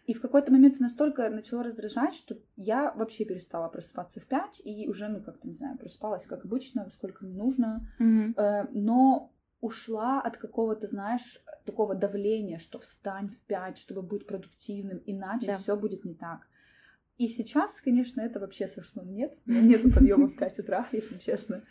И 0.05 0.13
в 0.13 0.21
какой-то 0.21 0.51
момент 0.51 0.75
это 0.75 0.83
настолько 0.83 1.29
начало 1.29 1.63
раздражать, 1.63 2.13
что 2.13 2.37
я 2.57 2.91
вообще 2.91 3.23
перестала 3.23 3.69
просыпаться 3.69 4.19
в 4.19 4.25
5 4.25 4.61
и 4.65 4.89
уже, 4.89 5.07
ну, 5.07 5.21
как-то, 5.21 5.47
не 5.47 5.55
знаю, 5.55 5.77
просыпалась 5.77 6.25
как 6.25 6.43
обычно, 6.43 6.89
сколько 6.89 7.23
мне 7.25 7.35
нужно, 7.35 7.87
Мгм. 7.99 8.33
Э, 8.37 8.67
но 8.73 9.31
ушла 9.61 10.19
от 10.21 10.35
какого-то, 10.37 10.87
знаешь, 10.87 11.41
такого 11.65 11.95
давления, 11.95 12.59
что 12.59 12.79
встань 12.79 13.29
в 13.29 13.39
5, 13.47 13.77
чтобы 13.77 14.01
быть 14.01 14.27
продуктивным, 14.27 15.01
иначе 15.05 15.47
Да. 15.47 15.57
все 15.57 15.77
будет 15.77 16.03
не 16.03 16.15
так. 16.15 16.47
И 17.17 17.29
сейчас, 17.29 17.79
конечно, 17.79 18.19
это 18.19 18.39
вообще 18.41 18.67
совершенно 18.67 19.05
нет. 19.05 19.37
Нет 19.45 19.83
подъема 19.93 20.27
в 20.27 20.35
5 20.35 20.59
утра, 20.59 20.87
если 20.91 21.17
честно. 21.17 21.63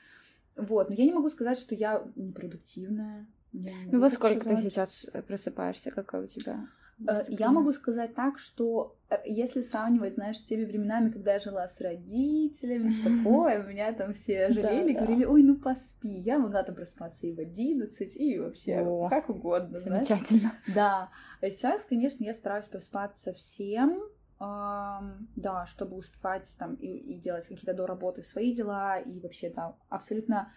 Вот, 0.57 0.89
но 0.89 0.95
я 0.95 1.05
не 1.05 1.13
могу 1.13 1.29
сказать, 1.29 1.59
что 1.59 1.75
я 1.75 2.03
непродуктивная. 2.17 3.27
Ну 3.53 4.01
так 4.01 4.13
сколько 4.15 4.41
ты 4.41 4.57
сказать. 4.57 4.65
сейчас 4.65 5.07
э, 5.13 5.21
просыпаешься, 5.23 5.91
какая 5.91 6.23
у 6.23 6.27
тебя? 6.27 6.67
Э, 7.07 7.25
я 7.29 7.51
могу 7.51 7.73
сказать 7.73 8.15
так, 8.15 8.39
что 8.39 8.97
э, 9.11 9.17
если 9.25 9.63
сравнивать, 9.63 10.15
знаешь, 10.15 10.39
с 10.39 10.45
теми 10.45 10.65
временами, 10.65 11.11
когда 11.11 11.35
я 11.35 11.41
жила 11.41 11.69
с 11.69 11.81
родителями, 11.81 12.89
с 12.89 13.03
такое, 13.03 13.63
меня 13.63 13.93
там 13.93 14.15
все 14.15 14.53
жалели, 14.53 14.93
говорили, 14.93 15.25
ой, 15.25 15.43
ну 15.43 15.57
поспи. 15.57 16.09
Я 16.09 16.39
могла 16.39 16.63
там 16.63 16.75
просыпаться 16.75 17.27
и 17.27 17.33
в 17.33 17.39
11, 17.39 18.17
и 18.17 18.39
вообще 18.39 19.09
как 19.11 19.29
угодно, 19.31 19.79
знаешь. 19.79 20.07
Замечательно. 20.07 20.53
Да. 20.75 21.11
А 21.41 21.51
сейчас, 21.51 21.85
конечно, 21.85 22.25
я 22.25 22.35
стараюсь 22.35 22.67
просыпаться 22.67 23.33
всем, 23.33 24.01
да, 24.39 25.67
чтобы 25.69 25.97
успевать 25.97 26.53
там 26.59 26.75
и, 26.75 26.87
и 26.87 27.19
делать 27.19 27.47
какие-то 27.47 27.75
до 27.75 27.87
работы 27.87 28.23
свои 28.23 28.53
дела, 28.53 28.99
и 28.99 29.21
вообще, 29.21 29.51
да, 29.51 29.77
абсолютно 29.89 30.53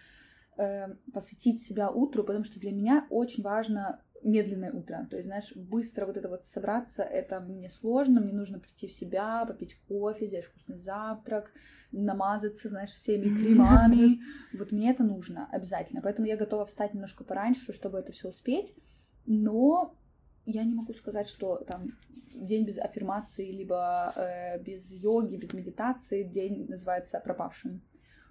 э, 0.56 0.88
посвятить 1.12 1.62
себя 1.62 1.90
утру, 1.90 2.24
потому 2.24 2.44
что 2.44 2.58
для 2.58 2.72
меня 2.72 3.06
очень 3.10 3.42
важно 3.42 4.02
медленное 4.26 4.72
утро. 4.72 5.06
То 5.10 5.16
есть, 5.16 5.26
знаешь, 5.26 5.52
быстро 5.54 6.06
вот 6.06 6.16
это 6.16 6.28
вот 6.28 6.44
собраться, 6.44 7.02
это 7.02 7.40
мне 7.40 7.70
сложно, 7.70 8.20
мне 8.20 8.32
нужно 8.32 8.58
прийти 8.58 8.88
в 8.88 8.92
себя, 8.92 9.44
попить 9.46 9.78
кофе, 9.88 10.26
взять 10.26 10.44
вкусный 10.44 10.78
завтрак, 10.78 11.50
намазаться, 11.92 12.68
знаешь, 12.68 12.90
всеми 12.90 13.24
кремами. 13.42 14.20
Вот 14.52 14.72
мне 14.72 14.90
это 14.90 15.04
нужно 15.04 15.48
обязательно. 15.50 16.02
Поэтому 16.02 16.26
я 16.26 16.36
готова 16.36 16.66
встать 16.66 16.92
немножко 16.92 17.24
пораньше, 17.24 17.72
чтобы 17.72 17.98
это 17.98 18.12
все 18.12 18.28
успеть. 18.28 18.74
Но 19.26 19.96
я 20.44 20.64
не 20.64 20.74
могу 20.74 20.92
сказать, 20.94 21.28
что 21.28 21.56
там 21.66 21.92
день 22.34 22.64
без 22.64 22.78
аффирмации, 22.78 23.50
либо 23.50 24.12
э, 24.16 24.60
без 24.62 24.92
йоги, 24.92 25.36
без 25.36 25.52
медитации, 25.52 26.22
день 26.22 26.66
называется 26.68 27.20
пропавшим. 27.20 27.82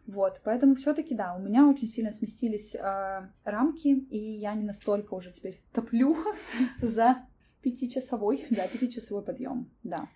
Вот, 0.08 0.42
поэтому 0.44 0.76
все-таки, 0.76 1.16
да, 1.16 1.36
у 1.36 1.40
меня 1.40 1.68
очень 1.68 1.88
сильно 1.88 2.12
сместились 2.12 2.76
э, 2.76 3.30
рамки, 3.44 3.88
и 3.88 4.18
я 4.18 4.54
не 4.54 4.64
настолько 4.64 5.16
уже 5.16 5.32
теперь 5.32 5.60
топлю 5.74 6.16
за 6.82 7.18
пятичасовой, 7.62 8.46
да, 8.52 8.68
пятичасовой 8.68 9.24
подъем, 9.24 9.72
да. 9.84 10.08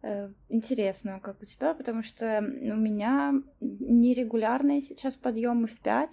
Э, 0.00 0.30
интересно, 0.48 1.18
как 1.20 1.42
у 1.42 1.44
тебя, 1.44 1.74
потому 1.74 2.04
что 2.04 2.38
у 2.40 2.76
меня 2.76 3.34
нерегулярные 3.60 4.80
сейчас 4.80 5.16
подъемы 5.16 5.66
в 5.66 5.80
5, 5.80 6.10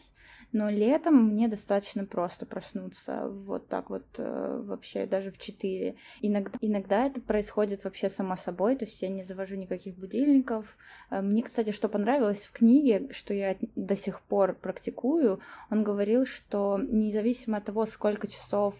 но 0.53 0.69
летом 0.71 1.29
мне 1.29 1.47
достаточно 1.47 2.05
просто 2.05 2.47
проснуться 2.47 3.27
вот 3.29 3.67
так 3.67 3.91
вот 3.91 4.05
э, 4.17 4.61
вообще 4.65 5.05
даже 5.05 5.31
в 5.31 5.37
4. 5.37 5.95
Иногда, 6.21 6.57
иногда 6.61 7.05
это 7.05 7.21
происходит 7.21 7.83
вообще 7.83 8.09
само 8.09 8.35
собой, 8.37 8.75
то 8.75 8.85
есть 8.85 9.03
я 9.03 9.09
не 9.09 9.23
завожу 9.23 9.55
никаких 9.55 9.95
будильников. 9.95 10.77
Э, 11.11 11.21
мне, 11.21 11.43
кстати, 11.43 11.71
что 11.71 11.87
понравилось 11.87 12.43
в 12.43 12.53
книге, 12.53 13.09
что 13.11 13.35
я 13.35 13.55
до 13.75 13.95
сих 13.95 14.21
пор 14.21 14.55
практикую, 14.55 15.41
он 15.69 15.83
говорил, 15.83 16.25
что 16.25 16.79
независимо 16.79 17.57
от 17.57 17.65
того, 17.65 17.85
сколько 17.85 18.27
часов 18.27 18.73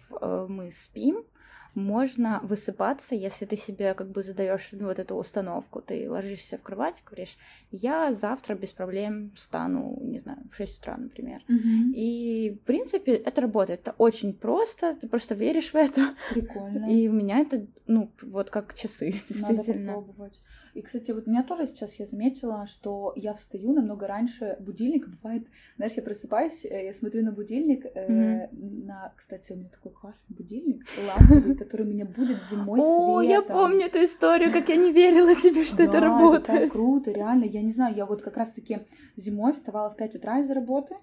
мы 0.48 0.72
спим, 0.72 1.24
можно 1.76 2.40
высыпаться, 2.42 3.14
если 3.14 3.44
ты 3.44 3.56
себе 3.56 3.94
как 3.94 4.10
бы 4.10 4.22
задаешь 4.22 4.68
ну, 4.72 4.86
вот 4.86 4.98
эту 4.98 5.14
установку. 5.14 5.82
Ты 5.82 6.10
ложишься 6.10 6.56
в 6.56 6.62
кровать, 6.62 7.02
говоришь, 7.04 7.36
я 7.70 8.14
завтра 8.14 8.54
без 8.54 8.70
проблем 8.70 9.32
встану, 9.36 9.98
не 10.00 10.20
знаю, 10.20 10.38
в 10.50 10.56
6 10.56 10.78
утра, 10.78 10.96
например. 10.96 11.42
Mm-hmm. 11.48 11.92
И, 11.94 12.58
в 12.62 12.66
принципе, 12.66 13.12
это 13.14 13.42
работает. 13.42 13.80
Это 13.80 13.94
очень 13.98 14.32
просто, 14.32 14.96
ты 14.96 15.06
просто 15.06 15.34
веришь 15.34 15.72
в 15.72 15.76
это. 15.76 16.14
Прикольно. 16.30 16.90
И 16.90 17.08
у 17.08 17.12
меня 17.12 17.40
это, 17.40 17.66
ну, 17.86 18.10
вот 18.22 18.50
как 18.50 18.74
часы, 18.74 19.12
действительно. 19.12 19.92
Надо 19.92 20.00
попробовать. 20.02 20.40
И, 20.76 20.82
кстати, 20.82 21.10
вот 21.10 21.26
у 21.26 21.30
меня 21.30 21.42
тоже 21.42 21.66
сейчас 21.66 21.94
я 21.94 22.04
заметила, 22.04 22.66
что 22.66 23.14
я 23.16 23.32
встаю 23.32 23.72
намного 23.72 24.06
раньше 24.06 24.58
будильника. 24.60 25.08
Бывает, 25.08 25.46
знаешь, 25.76 25.94
я 25.96 26.02
просыпаюсь, 26.02 26.66
э, 26.66 26.84
я 26.84 26.92
смотрю 26.92 27.24
на 27.24 27.32
будильник, 27.32 27.86
mm-hmm. 27.86 28.84
на, 28.84 29.14
кстати, 29.16 29.52
у 29.52 29.56
меня 29.56 29.70
такой 29.70 29.92
классный 29.92 30.36
будильник, 30.36 30.84
ламповый, 31.08 31.56
который 31.56 31.86
меня 31.86 32.04
будет 32.04 32.44
зимой 32.44 32.80
О, 32.82 33.22
я 33.22 33.40
помню 33.40 33.86
эту 33.86 34.04
историю, 34.04 34.52
как 34.52 34.68
я 34.68 34.76
не 34.76 34.92
верила 34.92 35.34
тебе, 35.34 35.64
что 35.64 35.82
это 35.82 35.98
работает. 35.98 36.72
круто, 36.72 37.10
реально. 37.10 37.44
Я 37.44 37.62
не 37.62 37.72
знаю, 37.72 37.96
я 37.96 38.04
вот 38.04 38.20
как 38.20 38.36
раз-таки 38.36 38.80
зимой 39.16 39.54
вставала 39.54 39.88
в 39.88 39.96
5 39.96 40.16
утра 40.16 40.40
из-за 40.40 40.52
работы, 40.52 40.94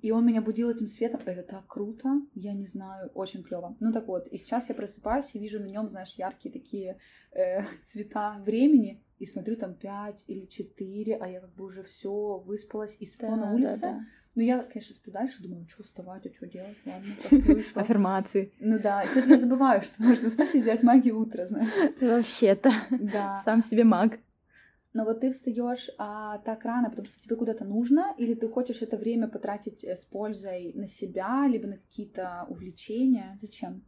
и 0.00 0.12
он 0.12 0.24
меня 0.24 0.42
будил 0.42 0.70
этим 0.70 0.86
светом. 0.86 1.20
Это 1.26 1.42
так 1.42 1.66
круто, 1.66 2.20
я 2.36 2.52
не 2.52 2.68
знаю, 2.68 3.10
очень 3.14 3.42
клево. 3.42 3.74
Ну 3.80 3.92
так 3.92 4.06
вот, 4.06 4.28
и 4.28 4.38
сейчас 4.38 4.68
я 4.68 4.76
просыпаюсь 4.76 5.34
и 5.34 5.40
вижу 5.40 5.58
на 5.58 5.66
нем, 5.66 5.90
знаешь, 5.90 6.14
яркие 6.16 6.52
такие 6.52 6.98
э, 7.32 7.62
цвета 7.84 8.38
времени, 8.44 9.02
и 9.18 9.26
смотрю 9.26 9.56
там 9.56 9.74
5 9.74 10.24
или 10.28 10.46
4, 10.46 11.16
а 11.16 11.28
я 11.28 11.40
как 11.40 11.54
бы 11.54 11.64
уже 11.64 11.82
все 11.82 12.38
выспалась 12.38 12.96
и 13.00 13.06
сплю 13.06 13.30
да, 13.30 13.36
на 13.36 13.52
улице. 13.52 13.80
Да, 13.80 13.92
да. 13.92 14.00
Ну, 14.34 14.42
я, 14.42 14.62
конечно, 14.62 14.94
сплю 14.94 15.12
дальше, 15.12 15.42
думаю, 15.42 15.66
что 15.68 15.82
вставать, 15.82 16.24
а 16.24 16.32
что 16.32 16.46
делать, 16.46 16.76
ладно, 16.86 17.08
посплю 17.22 17.56
еще. 17.56 17.72
Аффирмации. 17.74 18.52
Ну 18.60 18.78
да, 18.78 19.04
что-то 19.10 19.30
я 19.30 19.38
забываю, 19.38 19.82
что 19.82 20.00
можно 20.00 20.30
встать 20.30 20.54
и 20.54 20.58
взять 20.58 20.84
магию 20.84 21.18
утра, 21.18 21.46
знаешь. 21.46 21.68
Вообще-то. 22.00 22.70
Да. 22.90 23.42
Сам 23.44 23.62
себе 23.62 23.82
маг. 23.82 24.18
Но 24.92 25.04
вот 25.04 25.20
ты 25.20 25.32
встаешь 25.32 25.90
а, 25.98 26.38
так 26.38 26.64
рано, 26.64 26.88
потому 26.88 27.06
что 27.06 27.20
тебе 27.20 27.36
куда-то 27.36 27.64
нужно, 27.64 28.14
или 28.16 28.34
ты 28.34 28.48
хочешь 28.48 28.80
это 28.82 28.96
время 28.96 29.28
потратить 29.28 29.84
э, 29.84 29.96
с 29.96 30.04
пользой 30.04 30.72
на 30.74 30.86
себя, 30.86 31.46
либо 31.46 31.66
на 31.66 31.76
какие-то 31.76 32.46
увлечения? 32.48 33.36
Зачем? 33.40 33.82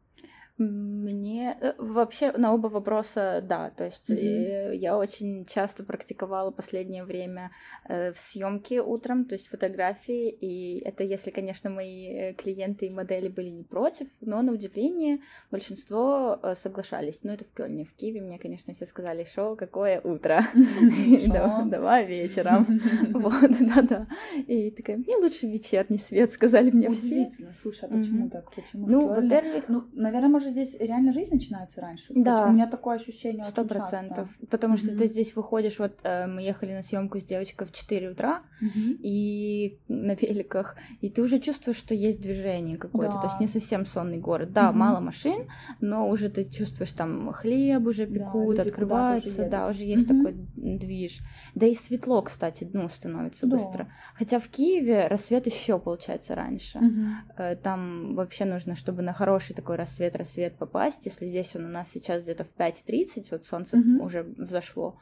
Мне 0.62 1.56
э, 1.58 1.72
вообще 1.78 2.32
на 2.32 2.52
оба 2.52 2.66
вопроса 2.66 3.42
да, 3.42 3.70
то 3.70 3.86
есть 3.86 4.10
mm-hmm. 4.10 4.76
я 4.76 4.98
очень 4.98 5.46
часто 5.46 5.84
практиковала 5.84 6.50
последнее 6.50 7.04
время 7.04 7.50
э, 7.88 8.12
в 8.12 8.18
съемке 8.18 8.82
утром, 8.82 9.24
то 9.24 9.36
есть 9.36 9.48
фотографии, 9.48 10.28
и 10.28 10.80
это 10.80 11.02
если, 11.02 11.30
конечно, 11.30 11.70
мои 11.70 12.34
клиенты 12.34 12.86
и 12.86 12.90
модели 12.90 13.28
были 13.28 13.48
не 13.48 13.62
против, 13.62 14.08
но 14.20 14.42
на 14.42 14.52
удивление 14.52 15.20
большинство 15.50 16.38
соглашались. 16.60 17.20
Ну 17.22 17.32
это 17.32 17.46
в 17.46 17.52
Кёльне, 17.54 17.86
в 17.86 17.94
Киеве. 17.94 18.20
Мне, 18.20 18.38
конечно, 18.38 18.74
все 18.74 18.84
сказали, 18.84 19.26
шо, 19.34 19.56
какое 19.56 20.02
утро, 20.02 20.42
давай 21.64 22.04
вечером, 22.04 22.80
вот, 23.14 23.50
да-да, 23.60 24.06
и 24.46 24.70
такая, 24.70 24.98
мне 24.98 25.16
лучше 25.16 25.46
вечерний 25.46 25.98
свет, 25.98 26.32
сказали 26.32 26.70
мне 26.70 26.90
все. 26.90 27.06
Удивительно, 27.06 27.54
слушай, 27.54 27.88
а 27.88 27.88
почему 27.88 28.28
так? 28.28 28.54
Почему 28.54 28.86
ну, 28.86 29.08
во-первых, 29.08 29.68
ну, 29.68 29.84
наверное, 29.92 30.28
может 30.28 30.49
здесь 30.50 30.76
реально 30.78 31.12
жизнь 31.12 31.34
начинается 31.34 31.80
раньше. 31.80 32.12
Да. 32.14 32.46
У 32.46 32.52
меня 32.52 32.66
такое 32.66 32.96
ощущение 32.96 33.44
Сто 33.44 33.64
процентов. 33.64 34.28
Потому 34.50 34.76
что 34.76 34.90
mm-hmm. 34.90 34.98
ты 34.98 35.06
здесь 35.06 35.36
выходишь, 35.36 35.78
вот 35.78 35.98
э, 36.02 36.26
мы 36.26 36.42
ехали 36.42 36.72
на 36.72 36.82
съемку 36.82 37.18
с 37.18 37.24
девочкой 37.24 37.66
в 37.66 37.72
4 37.72 38.10
утра, 38.10 38.42
mm-hmm. 38.62 38.98
и 39.02 39.78
на 39.88 40.14
великах, 40.14 40.76
и 41.00 41.08
ты 41.08 41.22
уже 41.22 41.38
чувствуешь, 41.40 41.78
что 41.78 41.94
есть 41.94 42.20
движение 42.20 42.76
какое-то, 42.76 43.14
да. 43.14 43.20
то 43.22 43.26
есть 43.28 43.40
не 43.40 43.46
совсем 43.46 43.86
сонный 43.86 44.18
город. 44.18 44.52
Да, 44.52 44.70
mm-hmm. 44.70 44.74
мало 44.74 45.00
машин, 45.00 45.48
но 45.80 46.08
уже 46.08 46.28
ты 46.28 46.44
чувствуешь 46.44 46.92
там 46.92 47.32
хлеб 47.32 47.86
уже 47.86 48.06
пекут, 48.06 48.56
да, 48.56 48.62
открываются, 48.62 49.48
да, 49.48 49.68
уже 49.68 49.84
есть 49.84 50.08
такой 50.08 50.34
движ. 50.54 51.20
Да 51.54 51.66
и 51.66 51.74
светло, 51.74 52.22
кстати, 52.22 52.68
ну, 52.72 52.88
становится 52.88 53.46
да. 53.46 53.56
быстро. 53.56 53.92
Хотя 54.14 54.38
в 54.40 54.48
Киеве 54.48 55.06
рассвет 55.06 55.46
еще 55.46 55.78
получается 55.78 56.34
раньше. 56.34 56.78
Mm-hmm. 56.78 57.56
Там 57.56 58.14
вообще 58.14 58.44
нужно, 58.44 58.76
чтобы 58.76 59.02
на 59.02 59.12
хороший 59.12 59.54
такой 59.54 59.76
рассвет, 59.76 60.16
рассвет 60.16 60.39
свет 60.40 60.56
попасть, 60.56 61.04
если 61.04 61.26
здесь 61.26 61.54
он 61.54 61.66
у 61.66 61.68
нас 61.68 61.90
сейчас 61.90 62.22
где-то 62.22 62.44
в 62.44 62.56
5.30, 62.56 63.26
вот 63.30 63.44
солнце 63.44 63.76
mm-hmm. 63.76 64.02
уже 64.02 64.22
взошло, 64.22 64.98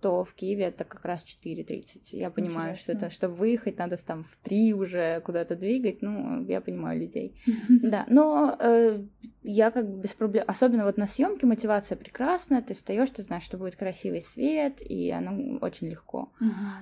то 0.00 0.24
в 0.24 0.34
Киеве 0.34 0.64
это 0.64 0.84
как 0.84 1.04
раз 1.04 1.24
4.30. 1.24 2.00
Я 2.12 2.30
понимаю, 2.30 2.72
Интересно. 2.72 2.76
что 2.76 2.92
это, 2.92 3.10
чтобы 3.10 3.34
выехать, 3.34 3.78
надо 3.78 3.96
там 3.98 4.24
в 4.24 4.36
3 4.44 4.74
уже 4.74 5.20
куда-то 5.20 5.56
двигать. 5.56 6.02
Ну, 6.02 6.44
я 6.46 6.60
понимаю 6.60 7.00
людей. 7.00 7.34
Да, 7.68 8.04
но 8.08 8.56
э, 8.58 9.02
я 9.42 9.70
как 9.70 9.88
бы 9.88 10.02
без 10.02 10.10
проблем... 10.10 10.44
Особенно 10.46 10.84
вот 10.84 10.96
на 10.96 11.06
съемке 11.06 11.46
мотивация 11.46 11.96
прекрасная. 11.96 12.62
Ты 12.62 12.74
встаешь, 12.74 13.10
ты 13.10 13.22
знаешь, 13.22 13.44
что 13.44 13.58
будет 13.58 13.76
красивый 13.76 14.22
свет, 14.22 14.76
и 14.80 15.10
оно 15.10 15.58
очень 15.60 15.88
легко. 15.88 16.32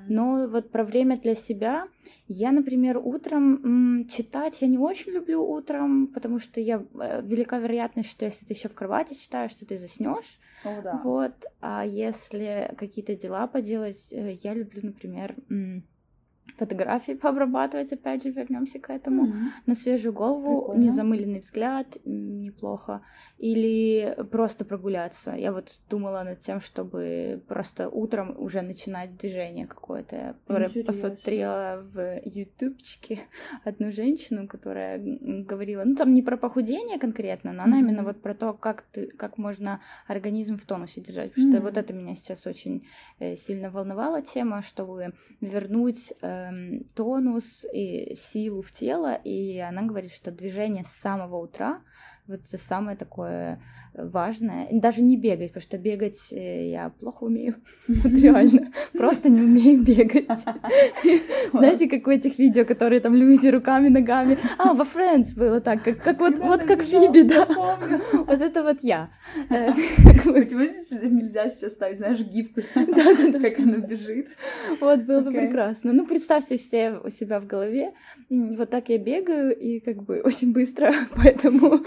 Но 0.09 0.49
вот 0.49 0.71
про 0.71 0.85
время 0.85 1.17
для 1.17 1.35
себя... 1.35 1.89
Я, 2.27 2.53
например, 2.53 2.99
утром 2.99 3.99
м, 3.99 4.09
читать 4.09 4.61
я 4.61 4.69
не 4.69 4.79
очень 4.79 5.13
люблю 5.13 5.43
утром, 5.47 6.07
потому 6.09 6.41
что 6.41 6.61
я 6.61 6.83
э, 6.99 7.23
велика 7.23 7.59
вероятность, 7.59 8.11
что 8.11 8.25
если 8.25 8.45
ты 8.47 8.55
еще 8.55 8.69
в 8.69 8.75
кровати 8.75 9.15
читаешь, 9.15 9.53
что 9.53 9.67
ты 9.67 9.79
заснешь. 9.79 10.39
Да. 10.65 11.01
Вот. 11.05 11.33
А 11.61 11.85
если 11.85 12.75
какие-то 12.77 13.17
дела 13.17 13.47
поделать, 13.47 14.13
э, 14.13 14.39
я 14.43 14.55
люблю, 14.55 14.81
например, 14.83 15.35
фотографии 16.57 17.13
пообрабатывать, 17.13 17.93
опять 17.93 18.23
же, 18.23 18.31
вернемся 18.31 18.79
к 18.79 18.91
этому. 18.91 19.27
Mm-hmm. 19.27 19.43
На 19.67 19.75
свежую 19.75 20.13
голову, 20.13 20.61
Прикольно. 20.61 20.85
незамыленный 20.85 21.41
взгляд, 21.41 21.87
неплохо. 22.05 23.03
Или 23.39 24.17
просто 24.31 24.65
прогуляться. 24.65 25.35
Я 25.35 25.53
вот 25.53 25.79
думала 25.89 26.23
над 26.25 26.41
тем, 26.41 26.61
чтобы 26.61 27.43
просто 27.47 27.89
утром 27.89 28.35
уже 28.39 28.63
начинать 28.63 29.17
движение 29.17 29.67
какое-то. 29.67 30.37
Я 30.49 30.85
посмотрела 30.85 31.85
в 31.93 32.21
ютубчике 32.25 33.21
одну 33.65 33.93
женщину, 33.93 34.49
которая 34.49 35.01
говорила, 35.01 35.85
ну 35.85 35.95
там 35.95 36.15
не 36.15 36.23
про 36.23 36.37
похудение 36.37 36.99
конкретно, 36.99 37.53
но 37.53 37.63
mm-hmm. 37.63 37.65
она 37.65 37.79
именно 37.79 38.03
вот 38.03 38.21
про 38.23 38.35
то, 38.35 38.53
как 38.53 38.83
ты, 38.93 39.07
как 39.07 39.39
можно 39.39 39.81
организм 40.07 40.59
в 40.59 40.67
тонусе 40.67 41.01
держать. 41.01 41.31
Потому 41.31 41.49
mm-hmm. 41.49 41.57
что 41.57 41.63
вот 41.63 41.77
это 41.77 41.93
меня 41.93 42.17
сейчас 42.17 42.47
очень 42.47 42.87
э, 43.19 43.37
сильно 43.37 43.71
волновала 43.71 44.23
тема, 44.23 44.63
чтобы 44.63 45.13
вернуть 45.41 46.13
э, 46.21 46.38
Эм, 46.39 46.85
тонус 46.95 47.65
и 47.73 48.15
силу 48.15 48.63
в 48.63 48.71
тело, 48.71 49.15
и 49.15 49.59
она 49.59 49.83
говорит, 49.83 50.13
что 50.13 50.31
движение 50.31 50.85
с 50.85 50.93
самого 50.93 51.37
утра 51.37 51.81
Вот 52.27 52.41
это 52.47 52.59
самое 52.59 52.97
такое 52.97 53.63
важное. 54.05 54.69
Даже 54.71 55.03
не 55.03 55.17
бегать, 55.17 55.49
потому 55.49 55.63
что 55.63 55.79
бегать 55.79 56.19
э, 56.33 56.71
я 56.71 56.91
плохо 56.91 57.25
умею. 57.25 57.57
Вот 57.89 58.13
реально. 58.13 58.73
Просто 58.93 59.29
не 59.29 59.41
умею 59.41 59.83
бегать. 59.83 60.27
Знаете, 61.53 61.89
как 61.89 62.07
в 62.07 62.11
этих 62.11 62.39
видео, 62.39 62.65
которые 62.65 63.01
там 63.01 63.15
люди 63.15 63.49
руками, 63.49 63.89
ногами. 63.89 64.39
А, 64.59 64.75
во 64.75 64.85
Friends 64.85 65.35
было 65.37 65.61
так, 65.61 65.83
как, 65.83 66.03
как 66.03 66.21
вот, 66.21 66.39
вот 66.39 66.65
как 66.65 66.83
Фиби, 66.83 67.23
да. 67.23 67.47
Вот 67.47 68.41
это 68.41 68.63
вот 68.63 68.79
я. 68.83 69.11
Э, 69.51 69.69
Почему 70.25 70.65
здесь 70.65 70.91
нельзя 70.91 71.51
сейчас 71.51 71.73
ставить, 71.73 71.99
знаешь, 71.99 72.21
гибку? 72.21 72.61
Да, 72.75 73.15
да, 73.15 73.33
да. 73.33 73.41
Как 73.41 73.59
она 73.59 73.79
бежит. 73.79 74.29
Вот, 74.81 75.03
было 75.03 75.21
бы 75.21 75.33
прекрасно. 75.33 75.93
Ну, 75.93 76.07
представьте 76.07 76.57
все 76.59 76.99
у 77.03 77.11
себя 77.11 77.41
в 77.41 77.47
голове. 77.47 77.93
Вот 78.31 78.71
так 78.71 78.89
я 78.89 78.99
бегаю, 78.99 79.57
и 79.57 79.81
как 79.81 80.03
бы 80.03 80.21
очень 80.21 80.53
быстро, 80.53 80.93
поэтому 81.17 81.81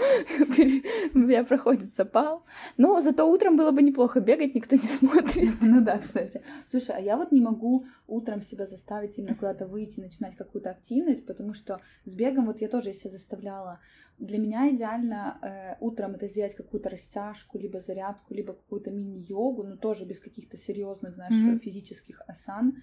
меня 1.14 1.44
проходит 1.44 1.94
запал. 2.02 2.42
Но 2.78 3.00
зато 3.00 3.24
утром 3.24 3.56
было 3.56 3.70
бы 3.70 3.82
неплохо 3.82 4.20
бегать, 4.20 4.54
никто 4.54 4.76
не 4.76 4.88
смотрит. 4.88 5.52
Ну 5.60 5.80
да, 5.80 5.98
кстати. 5.98 6.42
Слушай, 6.70 6.96
а 6.96 7.00
я 7.00 7.16
вот 7.16 7.32
не 7.32 7.40
могу 7.40 7.84
утром 8.06 8.42
себя 8.42 8.66
заставить 8.66 9.18
именно 9.18 9.34
куда-то 9.34 9.66
выйти, 9.66 10.00
начинать 10.00 10.36
какую-то 10.36 10.70
активность, 10.70 11.26
потому 11.26 11.54
что 11.54 11.80
с 12.04 12.14
бегом 12.14 12.46
вот 12.46 12.60
я 12.60 12.68
тоже 12.68 12.94
себя 12.94 13.10
заставляла. 13.10 13.78
Для 14.18 14.38
меня 14.38 14.70
идеально 14.70 15.38
э, 15.42 15.76
утром 15.80 16.14
это 16.14 16.28
сделать 16.28 16.54
какую-то 16.54 16.90
растяжку, 16.90 17.58
либо 17.58 17.80
зарядку, 17.80 18.34
либо 18.34 18.52
какую-то 18.52 18.90
мини-йогу, 18.90 19.62
но 19.62 19.76
тоже 19.76 20.04
без 20.04 20.20
каких-то 20.20 20.56
серьезных, 20.56 21.14
знаешь, 21.14 21.34
mm-hmm. 21.34 21.58
физических 21.58 22.22
асан. 22.28 22.74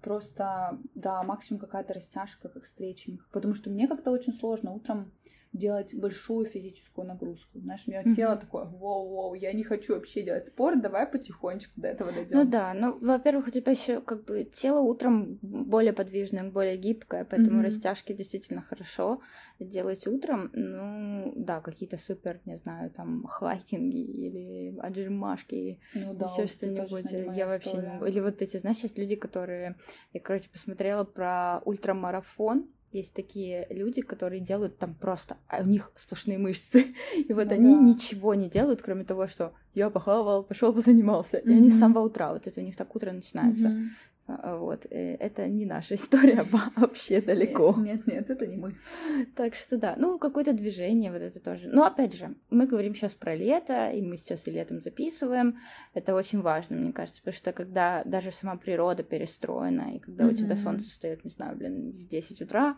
Просто, 0.00 0.78
да, 0.94 1.22
максимум 1.22 1.60
какая-то 1.60 1.94
растяжка, 1.94 2.48
как 2.48 2.66
стретчинг. 2.66 3.28
Потому 3.32 3.54
что 3.54 3.70
мне 3.70 3.88
как-то 3.88 4.10
очень 4.10 4.32
сложно 4.32 4.72
утром 4.72 5.12
делать 5.52 5.94
большую 5.94 6.46
физическую 6.46 7.06
нагрузку. 7.06 7.58
Знаешь, 7.58 7.82
у 7.86 7.90
меня 7.90 8.02
mm-hmm. 8.02 8.14
тело 8.14 8.36
такое, 8.36 8.64
воу-воу, 8.64 9.34
я 9.34 9.52
не 9.52 9.64
хочу 9.64 9.94
вообще 9.94 10.22
делать 10.22 10.46
спорт, 10.46 10.80
давай 10.82 11.06
потихонечку 11.06 11.80
до 11.80 11.88
этого 11.88 12.12
дойдем. 12.12 12.36
Ну 12.36 12.44
да, 12.44 12.74
ну, 12.74 12.98
во-первых, 13.00 13.48
у 13.48 13.50
тебя 13.50 13.72
еще 13.72 14.00
как 14.00 14.24
бы 14.24 14.44
тело 14.44 14.80
утром 14.80 15.38
более 15.42 15.92
подвижное, 15.92 16.50
более 16.50 16.76
гибкое, 16.76 17.24
поэтому 17.24 17.60
mm-hmm. 17.60 17.64
растяжки 17.64 18.12
действительно 18.12 18.62
хорошо 18.62 19.20
делать 19.58 20.06
утром. 20.06 20.50
Ну, 20.52 21.32
да, 21.36 21.60
какие-то 21.60 21.98
супер, 21.98 22.40
не 22.44 22.56
знаю, 22.58 22.90
там, 22.90 23.24
хайкинги 23.24 24.02
или 24.02 24.78
отжимашки, 24.78 25.80
ну, 25.94 26.14
да, 26.14 26.26
еще 26.26 26.46
что-нибудь. 26.46 27.10
Я 27.36 27.46
вообще 27.46 27.72
не... 27.72 28.08
Или 28.08 28.20
вот 28.20 28.42
эти, 28.42 28.58
знаешь, 28.58 28.78
есть 28.78 28.98
люди, 28.98 29.16
которые... 29.16 29.76
Я, 30.12 30.20
короче, 30.20 30.48
посмотрела 30.50 31.04
про 31.04 31.60
ультрамарафон, 31.64 32.68
есть 32.92 33.14
такие 33.14 33.66
люди, 33.70 34.02
которые 34.02 34.40
делают 34.40 34.78
там 34.78 34.94
просто, 34.94 35.36
а 35.48 35.62
у 35.62 35.66
них 35.66 35.92
сплошные 35.96 36.38
мышцы. 36.38 36.94
И 37.28 37.32
вот 37.32 37.48
ну, 37.48 37.54
они 37.54 37.74
да. 37.74 37.82
ничего 37.82 38.34
не 38.34 38.48
делают, 38.48 38.82
кроме 38.82 39.04
того, 39.04 39.28
что 39.28 39.52
я 39.74 39.90
похавал, 39.90 40.42
пошел 40.42 40.72
позанимался. 40.72 41.38
Mm-hmm. 41.38 41.52
И 41.52 41.56
они 41.56 41.70
с 41.70 41.78
самого 41.78 42.04
утра, 42.04 42.32
вот 42.32 42.46
это 42.46 42.60
у 42.60 42.64
них 42.64 42.76
так 42.76 42.94
утро 42.96 43.12
начинается. 43.12 43.68
Mm-hmm. 43.68 43.86
Вот, 44.28 44.86
э, 44.90 45.14
это 45.14 45.48
не 45.48 45.64
наша 45.64 45.94
история 45.96 46.44
вообще 46.76 47.22
далеко. 47.22 47.74
Нет, 47.78 48.06
нет, 48.06 48.28
это 48.28 48.46
не 48.46 48.56
мы. 48.56 48.74
Так 49.36 49.54
что 49.54 49.78
да, 49.78 49.94
ну, 49.96 50.18
какое-то 50.18 50.52
движение, 50.52 51.10
вот 51.10 51.22
это 51.22 51.40
тоже. 51.40 51.68
Но 51.68 51.84
опять 51.84 52.14
же, 52.14 52.34
мы 52.50 52.66
говорим 52.66 52.94
сейчас 52.94 53.14
про 53.14 53.34
лето, 53.34 53.90
и 53.90 54.02
мы 54.02 54.18
сейчас 54.18 54.46
и 54.46 54.50
летом 54.50 54.80
записываем. 54.80 55.58
Это 55.94 56.14
очень 56.14 56.42
важно, 56.42 56.76
мне 56.76 56.92
кажется, 56.92 57.22
потому 57.22 57.36
что 57.36 57.52
когда 57.52 58.04
даже 58.04 58.30
сама 58.30 58.56
природа 58.56 59.02
перестроена, 59.02 59.96
и 59.96 59.98
когда 59.98 60.24
mm-hmm. 60.24 60.32
у 60.32 60.34
тебя 60.34 60.56
солнце 60.56 60.90
встает, 60.90 61.24
не 61.24 61.30
знаю, 61.30 61.56
блин, 61.56 61.92
в 61.92 62.08
10 62.08 62.42
утра, 62.42 62.76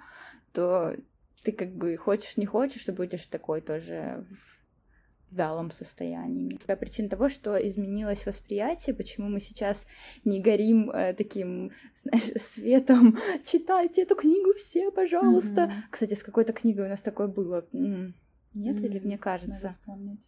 то 0.52 0.95
ты 1.42 1.52
как 1.52 1.73
бы 1.75 1.97
хочешь, 1.97 2.37
не 2.37 2.47
хочешь, 2.47 2.85
ты 2.85 2.92
будешь 2.92 3.25
такой 3.25 3.61
тоже 3.61 4.25
вялом 5.32 5.70
состоянии. 5.70 6.58
Это 6.64 6.76
причина 6.76 7.08
того, 7.08 7.28
что 7.28 7.56
изменилось 7.56 8.26
восприятие, 8.26 8.94
почему 8.94 9.28
мы 9.28 9.40
сейчас 9.40 9.87
не 10.25 10.40
горим 10.40 10.90
э, 10.90 11.14
таким, 11.14 11.72
знаешь, 12.04 12.30
светом. 12.42 13.18
Читайте 13.44 14.02
эту 14.02 14.16
книгу 14.16 14.52
все, 14.54 14.90
пожалуйста. 14.90 15.62
Mm-hmm. 15.62 15.82
Кстати, 15.90 16.14
с 16.14 16.22
какой-то 16.22 16.52
книгой 16.52 16.87
у 16.87 16.88
нас 16.88 17.02
такое 17.02 17.28
было. 17.28 17.66
Нет, 17.72 18.14
mm-hmm. 18.54 18.87
или 18.87 18.99
мне 18.99 19.18
кажется? 19.18 19.62
Надо 19.62 19.68
вспомнить. 19.68 20.20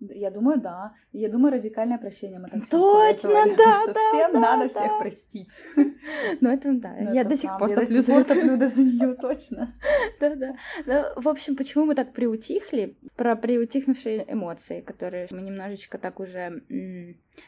Я 0.00 0.30
думаю, 0.30 0.60
да. 0.60 0.94
Я 1.12 1.28
думаю, 1.28 1.52
радикальное 1.54 1.98
прощение 1.98 2.38
мы 2.38 2.48
так 2.48 2.68
Точно, 2.68 3.56
да, 3.56 3.82
что 3.82 3.92
да, 3.92 4.00
всем 4.10 4.32
да, 4.32 4.40
надо 4.40 4.64
да. 4.64 4.80
всех 4.80 4.98
простить. 4.98 5.50
Ну, 6.40 6.50
это 6.50 6.72
да. 6.74 6.94
Но 7.00 7.14
я 7.14 7.20
это 7.20 7.30
до 7.30 7.36
сих 7.36 7.58
пор 7.58 7.74
топлю 7.74 8.02
за 8.02 8.12
это. 8.12 8.68
за 8.68 8.82
нее, 8.82 9.14
точно. 9.14 9.74
Да, 10.20 10.34
да. 10.34 10.56
Ну, 10.86 11.22
в 11.22 11.28
общем, 11.28 11.56
почему 11.56 11.84
мы 11.84 11.94
так 11.94 12.12
приутихли? 12.12 12.96
Про 13.16 13.36
приутихнувшие 13.36 14.24
эмоции, 14.28 14.80
которые 14.80 15.28
мы 15.30 15.42
немножечко 15.42 15.98
так 15.98 16.20
уже 16.20 16.62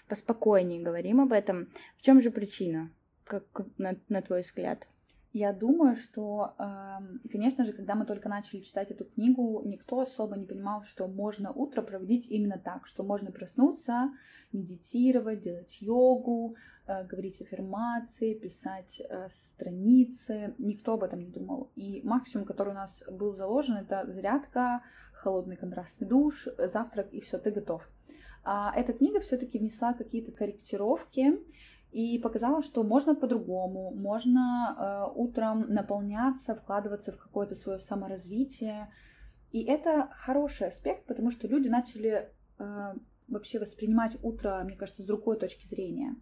поспокойнее 0.08 0.82
говорим 0.82 1.20
об 1.20 1.32
этом. 1.32 1.68
В 1.98 2.02
чем 2.02 2.22
же 2.22 2.30
причина, 2.30 2.90
как 3.24 3.44
на, 3.76 3.96
на 4.08 4.22
твой 4.22 4.42
взгляд? 4.42 4.86
Я 5.38 5.52
думаю, 5.52 5.96
что, 5.96 6.54
эм, 6.58 7.20
конечно 7.30 7.66
же, 7.66 7.74
когда 7.74 7.94
мы 7.94 8.06
только 8.06 8.26
начали 8.26 8.60
читать 8.60 8.90
эту 8.90 9.04
книгу, 9.04 9.60
никто 9.66 10.00
особо 10.00 10.34
не 10.34 10.46
понимал, 10.46 10.82
что 10.84 11.06
можно 11.08 11.52
утро 11.52 11.82
проводить 11.82 12.26
именно 12.30 12.58
так, 12.58 12.86
что 12.86 13.02
можно 13.02 13.30
проснуться, 13.30 14.12
медитировать, 14.52 15.42
делать 15.42 15.76
йогу, 15.82 16.56
э, 16.86 17.04
говорить 17.04 17.42
аффирмации, 17.42 18.32
писать 18.32 18.98
э, 18.98 19.28
страницы. 19.30 20.54
Никто 20.56 20.94
об 20.94 21.02
этом 21.02 21.20
не 21.20 21.30
думал. 21.30 21.70
И 21.76 22.00
максимум, 22.02 22.46
который 22.46 22.70
у 22.70 22.76
нас 22.76 23.04
был 23.06 23.34
заложен, 23.34 23.76
это 23.76 24.10
зарядка, 24.10 24.80
холодный 25.12 25.56
контрастный 25.56 26.08
душ, 26.08 26.48
завтрак 26.56 27.12
и 27.12 27.20
все, 27.20 27.36
ты 27.36 27.50
готов. 27.50 27.86
А 28.42 28.72
эта 28.74 28.94
книга 28.94 29.20
все-таки 29.20 29.58
внесла 29.58 29.92
какие-то 29.92 30.32
корректировки, 30.32 31.38
и 31.96 32.18
показала, 32.18 32.62
что 32.62 32.82
можно 32.82 33.14
по-другому, 33.14 33.90
можно 33.90 34.76
э, 34.76 35.18
утром 35.18 35.64
наполняться, 35.72 36.54
вкладываться 36.54 37.10
в 37.10 37.16
какое-то 37.16 37.54
свое 37.54 37.78
саморазвитие. 37.78 38.92
И 39.50 39.64
это 39.64 40.10
хороший 40.12 40.68
аспект, 40.68 41.06
потому 41.06 41.30
что 41.30 41.48
люди 41.48 41.68
начали 41.68 42.28
э, 42.58 42.94
вообще 43.28 43.58
воспринимать 43.58 44.18
утро, 44.22 44.60
мне 44.62 44.76
кажется, 44.76 45.04
с 45.04 45.06
другой 45.06 45.38
точки 45.38 45.66
зрения. 45.66 46.16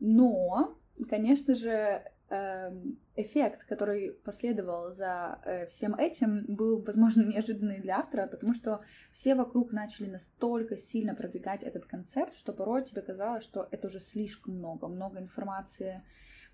Но, 0.00 0.76
конечно 1.08 1.54
же, 1.54 2.02
эффект, 2.28 3.64
который 3.68 4.12
последовал 4.24 4.92
за 4.92 5.38
э, 5.44 5.66
всем 5.66 5.94
этим, 5.94 6.44
был, 6.48 6.82
возможно, 6.82 7.22
неожиданный 7.26 7.80
для 7.80 7.98
автора, 7.98 8.26
потому 8.26 8.52
что 8.52 8.80
все 9.12 9.34
вокруг 9.34 9.72
начали 9.72 10.10
настолько 10.10 10.76
сильно 10.76 11.14
продвигать 11.14 11.62
этот 11.62 11.86
концепт, 11.86 12.34
что 12.34 12.52
порой 12.52 12.84
тебе 12.84 13.02
казалось, 13.02 13.44
что 13.44 13.68
это 13.70 13.86
уже 13.86 14.00
слишком 14.00 14.54
много, 14.54 14.88
много 14.88 15.20
информации 15.20 16.02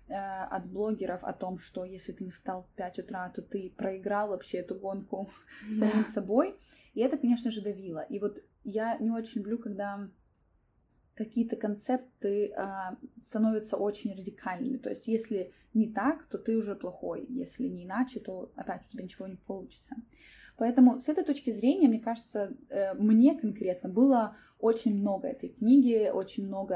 э, 0.07 0.13
от 0.13 0.67
блогеров 0.67 1.23
о 1.23 1.33
том, 1.33 1.57
что 1.57 1.85
если 1.85 2.11
ты 2.11 2.23
не 2.23 2.31
встал 2.31 2.63
в 2.63 2.75
5 2.75 2.99
утра, 2.99 3.29
то 3.29 3.41
ты 3.41 3.73
проиграл 3.75 4.27
вообще 4.29 4.59
эту 4.59 4.75
гонку 4.75 5.31
да. 5.79 5.87
самим 5.87 6.05
собой. 6.05 6.55
И 6.93 7.01
это, 7.01 7.17
конечно 7.17 7.49
же, 7.49 7.61
давило. 7.61 8.01
И 8.01 8.19
вот 8.19 8.37
я 8.63 8.97
не 8.99 9.09
очень 9.09 9.41
люблю, 9.41 9.57
когда 9.57 10.07
какие-то 11.15 11.55
концепты 11.55 12.47
э, 12.47 12.65
становятся 13.21 13.77
очень 13.77 14.13
радикальными. 14.13 14.77
То 14.77 14.89
есть, 14.89 15.07
если 15.07 15.51
не 15.73 15.87
так, 15.87 16.25
то 16.25 16.37
ты 16.37 16.57
уже 16.57 16.75
плохой. 16.75 17.25
Если 17.29 17.67
не 17.67 17.85
иначе, 17.85 18.19
то 18.19 18.51
опять 18.55 18.85
у 18.87 18.91
тебя 18.91 19.03
ничего 19.03 19.27
не 19.27 19.35
получится. 19.35 19.95
Поэтому 20.57 21.01
с 21.01 21.09
этой 21.09 21.23
точки 21.23 21.51
зрения, 21.51 21.87
мне 21.87 21.99
кажется, 21.99 22.55
э, 22.69 22.93
мне 22.95 23.37
конкретно 23.39 23.89
было 23.89 24.35
очень 24.63 24.95
много 24.95 25.27
этой 25.27 25.49
книги, 25.49 26.09
очень 26.09 26.47
много 26.47 26.75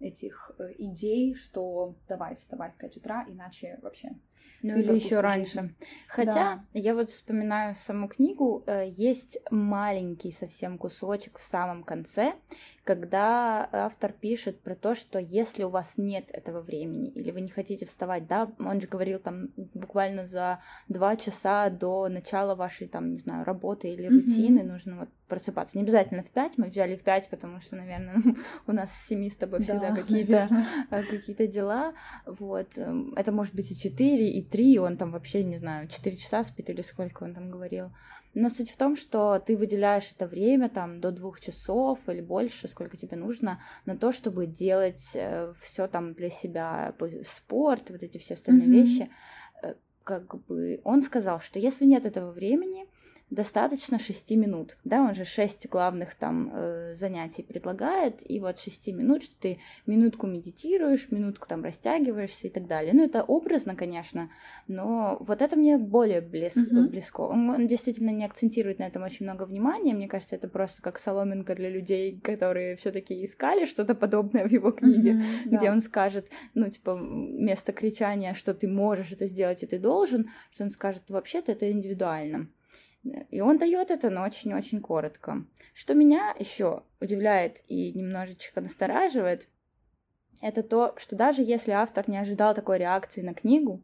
э, 0.00 0.06
этих 0.06 0.52
идей, 0.78 1.34
что 1.34 1.96
давай 2.08 2.36
вставай 2.36 2.70
в 2.70 2.76
5 2.76 2.96
утра, 2.98 3.26
иначе 3.28 3.78
вообще. 3.82 4.10
Ну 4.62 4.76
или 4.76 4.94
еще 4.94 5.20
раньше. 5.20 5.74
Хотя 6.08 6.34
да. 6.56 6.64
я 6.74 6.94
вот 6.94 7.10
вспоминаю 7.10 7.74
саму 7.74 8.08
книгу, 8.08 8.64
э, 8.66 8.88
есть 8.88 9.38
маленький 9.50 10.32
совсем 10.32 10.78
кусочек 10.78 11.38
в 11.38 11.42
самом 11.42 11.84
конце, 11.84 12.34
когда 12.84 13.68
автор 13.70 14.12
пишет 14.12 14.60
про 14.60 14.74
то, 14.74 14.94
что 14.94 15.18
если 15.18 15.62
у 15.62 15.68
вас 15.68 15.94
нет 15.96 16.24
этого 16.32 16.60
времени 16.60 17.08
или 17.08 17.30
вы 17.30 17.40
не 17.40 17.50
хотите 17.50 17.86
вставать, 17.86 18.26
да, 18.26 18.50
он 18.58 18.80
же 18.80 18.88
говорил 18.88 19.18
там 19.18 19.50
буквально 19.74 20.26
за 20.26 20.60
два 20.88 21.16
часа 21.16 21.70
до 21.70 22.08
начала 22.08 22.54
вашей 22.54 22.88
там, 22.88 23.12
не 23.12 23.18
знаю, 23.18 23.44
работы 23.44 23.92
или 23.92 24.06
рутины 24.06 24.60
mm-hmm. 24.60 24.72
нужно 24.72 24.96
вот 25.00 25.08
просыпаться. 25.28 25.76
Не 25.78 25.84
обязательно 25.84 26.22
в 26.22 26.30
5, 26.30 26.58
мы 26.58 26.68
взяли 26.68 26.96
в 26.96 27.02
5, 27.02 27.28
потому 27.28 27.60
что, 27.60 27.76
наверное, 27.76 28.22
у 28.66 28.72
нас 28.72 28.92
с 28.92 29.06
7 29.08 29.28
с 29.28 29.36
тобой 29.36 29.62
всегда 29.62 29.90
да, 29.90 29.96
какие-то 29.96 30.48
э, 30.90 31.02
какие 31.02 31.46
дела. 31.46 31.92
Вот. 32.26 32.76
Эм, 32.76 33.12
это 33.14 33.30
может 33.30 33.54
быть 33.54 33.70
и 33.70 33.78
4, 33.78 34.30
и 34.30 34.42
3, 34.42 34.78
он 34.78 34.96
там 34.96 35.12
вообще, 35.12 35.44
не 35.44 35.58
знаю, 35.58 35.88
4 35.88 36.16
часа 36.16 36.44
спит 36.44 36.70
или 36.70 36.82
сколько 36.82 37.24
он 37.24 37.34
там 37.34 37.50
говорил. 37.50 37.90
Но 38.34 38.50
суть 38.50 38.70
в 38.70 38.76
том, 38.76 38.96
что 38.96 39.38
ты 39.38 39.56
выделяешь 39.56 40.12
это 40.14 40.26
время 40.26 40.68
там 40.68 41.00
до 41.00 41.10
двух 41.10 41.40
часов 41.40 41.98
или 42.08 42.20
больше, 42.20 42.68
сколько 42.68 42.96
тебе 42.96 43.16
нужно, 43.16 43.60
на 43.86 43.96
то, 43.96 44.12
чтобы 44.12 44.46
делать 44.46 45.10
э, 45.14 45.52
все 45.62 45.88
там 45.88 46.14
для 46.14 46.30
себя, 46.30 46.94
спорт, 47.26 47.90
вот 47.90 48.02
эти 48.02 48.18
все 48.18 48.34
остальные 48.34 48.68
mm-hmm. 48.68 48.82
вещи. 48.82 49.10
Э, 49.62 49.74
как 50.04 50.44
бы 50.46 50.80
он 50.84 51.02
сказал, 51.02 51.40
что 51.40 51.58
если 51.58 51.84
нет 51.84 52.06
этого 52.06 52.30
времени, 52.30 52.86
достаточно 53.30 53.98
6 53.98 54.30
минут. 54.32 54.76
Да, 54.84 55.02
он 55.02 55.14
же 55.14 55.24
6 55.24 55.68
главных 55.68 56.14
там 56.14 56.50
э, 56.52 56.94
занятий 56.96 57.42
предлагает, 57.42 58.16
и 58.28 58.40
вот 58.40 58.58
6 58.58 58.88
минут, 58.88 59.22
что 59.22 59.38
ты 59.38 59.58
минутку 59.86 60.26
медитируешь, 60.26 61.10
минутку 61.10 61.46
там 61.46 61.62
растягиваешься 61.62 62.46
и 62.46 62.50
так 62.50 62.66
далее. 62.66 62.94
Ну, 62.94 63.04
это 63.04 63.22
образно, 63.22 63.74
конечно, 63.76 64.30
но 64.66 65.18
вот 65.20 65.42
это 65.42 65.56
мне 65.56 65.76
более 65.76 66.20
близ... 66.20 66.56
mm-hmm. 66.56 66.88
близко. 66.88 67.20
Он, 67.20 67.66
действительно 67.66 68.10
не 68.10 68.24
акцентирует 68.24 68.78
на 68.78 68.84
этом 68.84 69.02
очень 69.02 69.26
много 69.26 69.44
внимания. 69.44 69.94
Мне 69.94 70.08
кажется, 70.08 70.36
это 70.36 70.48
просто 70.48 70.80
как 70.80 70.98
соломинка 70.98 71.54
для 71.54 71.68
людей, 71.68 72.18
которые 72.18 72.76
все-таки 72.76 73.24
искали 73.24 73.66
что-то 73.66 73.94
подобное 73.94 74.48
в 74.48 74.50
его 74.50 74.72
книге, 74.72 75.12
mm-hmm, 75.12 75.46
где 75.46 75.66
да. 75.66 75.72
он 75.72 75.82
скажет, 75.82 76.26
ну, 76.54 76.70
типа, 76.70 76.94
вместо 76.94 77.72
кричания, 77.72 78.32
что 78.32 78.54
ты 78.54 78.68
можешь 78.68 79.12
это 79.12 79.26
сделать 79.26 79.62
и 79.62 79.66
ты 79.66 79.78
должен, 79.78 80.30
что 80.52 80.64
он 80.64 80.70
скажет, 80.70 81.02
вообще-то 81.08 81.52
это 81.52 81.70
индивидуально. 81.70 82.48
И 83.30 83.40
он 83.40 83.58
дает 83.58 83.90
это, 83.90 84.10
но 84.10 84.22
очень-очень 84.22 84.80
коротко. 84.80 85.44
Что 85.74 85.94
меня 85.94 86.34
еще 86.38 86.82
удивляет 87.00 87.58
и 87.68 87.92
немножечко 87.92 88.60
настораживает, 88.60 89.48
это 90.40 90.62
то, 90.62 90.94
что 90.98 91.16
даже 91.16 91.42
если 91.42 91.72
автор 91.72 92.08
не 92.08 92.18
ожидал 92.18 92.54
такой 92.54 92.78
реакции 92.78 93.22
на 93.22 93.34
книгу, 93.34 93.82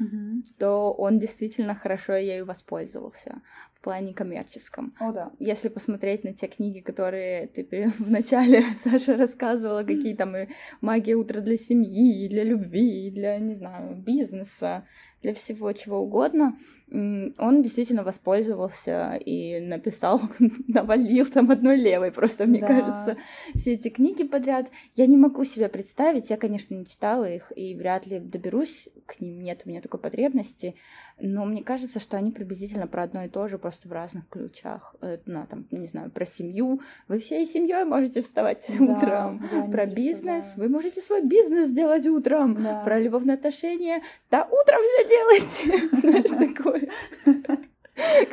mm-hmm. 0.00 0.42
то 0.58 0.92
он 0.92 1.18
действительно 1.18 1.74
хорошо 1.74 2.14
ею 2.14 2.46
воспользовался 2.46 3.42
в 3.80 3.84
плане 3.84 4.12
коммерческом. 4.12 4.94
О, 5.00 5.10
да. 5.10 5.32
Если 5.38 5.68
посмотреть 5.68 6.22
на 6.22 6.34
те 6.34 6.48
книги, 6.48 6.80
которые 6.80 7.46
ты 7.46 7.90
в 7.98 8.10
начале, 8.10 8.62
Саша, 8.84 9.16
рассказывала, 9.16 9.84
какие 9.84 10.14
там 10.14 10.36
и 10.36 10.48
магия 10.82 11.14
утра 11.14 11.40
для 11.40 11.56
семьи, 11.56 12.24
и 12.24 12.28
для 12.28 12.44
любви, 12.44 13.08
и 13.08 13.10
для, 13.10 13.38
не 13.38 13.54
знаю, 13.54 13.96
бизнеса, 13.96 14.84
для 15.22 15.34
всего 15.34 15.72
чего 15.72 15.98
угодно, 15.98 16.56
он 16.90 17.62
действительно 17.62 18.02
воспользовался 18.02 19.14
и 19.14 19.60
написал, 19.60 20.20
навалил 20.66 21.26
там 21.26 21.50
одной 21.50 21.76
левой, 21.76 22.10
просто, 22.10 22.46
мне 22.46 22.60
да. 22.60 22.66
кажется, 22.66 23.16
все 23.54 23.74
эти 23.74 23.88
книги 23.88 24.24
подряд. 24.24 24.68
Я 24.96 25.06
не 25.06 25.16
могу 25.16 25.44
себе 25.44 25.68
представить, 25.68 26.30
я, 26.30 26.36
конечно, 26.36 26.74
не 26.74 26.86
читала 26.86 27.30
их 27.30 27.52
и 27.54 27.74
вряд 27.76 28.06
ли 28.06 28.18
доберусь 28.18 28.88
к 29.06 29.20
ним, 29.20 29.40
нет 29.40 29.62
у 29.64 29.68
меня 29.68 29.80
такой 29.80 30.00
потребности, 30.00 30.74
но 31.20 31.44
мне 31.44 31.62
кажется, 31.62 32.00
что 32.00 32.16
они 32.16 32.32
приблизительно 32.32 32.86
про 32.88 33.04
одно 33.04 33.24
и 33.24 33.28
то 33.28 33.46
же, 33.46 33.58
просто 33.58 33.69
в 33.84 33.92
разных 33.92 34.28
ключах. 34.28 34.94
Э, 35.00 35.18
ну, 35.26 35.46
там, 35.48 35.66
не 35.70 35.86
знаю, 35.86 36.10
про 36.10 36.26
семью. 36.26 36.80
Вы 37.08 37.18
всей 37.18 37.46
семьей 37.46 37.84
можете 37.84 38.22
вставать 38.22 38.64
да, 38.68 38.84
утром. 38.84 39.48
Про 39.70 39.86
бизнес. 39.86 40.56
Вы 40.56 40.68
можете 40.68 41.00
свой 41.00 41.24
бизнес 41.24 41.68
сделать 41.68 42.06
утром. 42.06 42.62
Да. 42.62 42.82
Про 42.84 42.98
любовные 42.98 43.34
отношения. 43.34 44.02
Да, 44.30 44.44
утром 44.44 44.80
все 44.82 45.08
делайте. 45.08 45.96
Знаешь, 46.00 46.54
такое. 46.54 46.88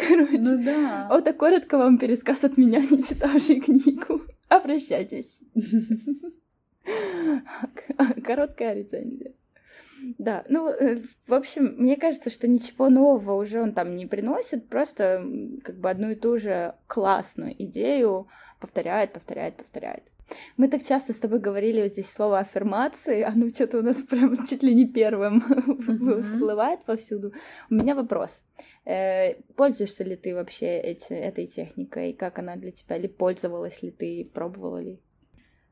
Короче, 0.08 0.38
ну, 0.40 0.64
да. 0.64 1.08
вот 1.10 1.24
так 1.24 1.38
коротко 1.38 1.78
вам 1.78 1.98
пересказ 1.98 2.44
от 2.44 2.58
меня, 2.58 2.80
не 2.80 3.04
читавшей 3.04 3.60
книгу. 3.60 4.22
Обращайтесь. 4.48 5.42
Короткая 8.24 8.76
рецензия. 8.76 9.34
Да, 10.18 10.46
ну, 10.50 10.70
э, 10.70 11.02
в 11.28 11.34
общем, 11.34 11.76
мне 11.78 11.96
кажется, 11.96 12.30
что 12.30 12.48
ничего 12.48 12.90
нового 12.90 13.34
уже 13.34 13.62
он 13.62 13.74
там 13.74 13.96
не 13.96 14.06
приносит, 14.06 14.68
просто 14.68 15.26
как 15.64 15.78
бы 15.78 15.90
одну 15.90 16.12
и 16.12 16.16
ту 16.16 16.38
же 16.40 16.76
классную 16.88 17.56
идею 17.64 18.28
повторяет, 18.60 19.14
повторяет, 19.14 19.56
повторяет. 19.56 20.04
Мы 20.58 20.68
так 20.68 20.84
часто 20.84 21.14
с 21.14 21.20
тобой 21.20 21.40
говорили 21.40 21.82
вот 21.82 21.94
здесь 21.94 22.10
слово 22.10 22.40
аффирмации, 22.40 23.22
оно 23.22 23.50
что-то 23.50 23.80
у 23.80 23.82
нас 23.82 24.02
прям 24.10 24.48
чуть 24.48 24.64
ли 24.64 24.76
не 24.76 24.86
первым 24.86 25.44
mm-hmm. 25.48 26.24
всплывает 26.24 26.84
повсюду. 26.84 27.34
У 27.70 27.76
меня 27.76 27.96
вопрос. 27.96 28.44
Э, 28.86 29.36
пользуешься 29.56 30.04
ли 30.04 30.16
ты 30.16 30.36
вообще 30.36 30.80
эти, 30.80 31.14
этой 31.14 31.48
техникой? 31.48 32.14
Как 32.14 32.40
она 32.40 32.56
для 32.56 32.72
тебя? 32.72 32.98
Или 32.98 33.08
пользовалась 33.08 33.82
ли 33.82 33.92
ты? 33.92 34.30
Пробовала 34.34 34.80
ли? 34.80 35.00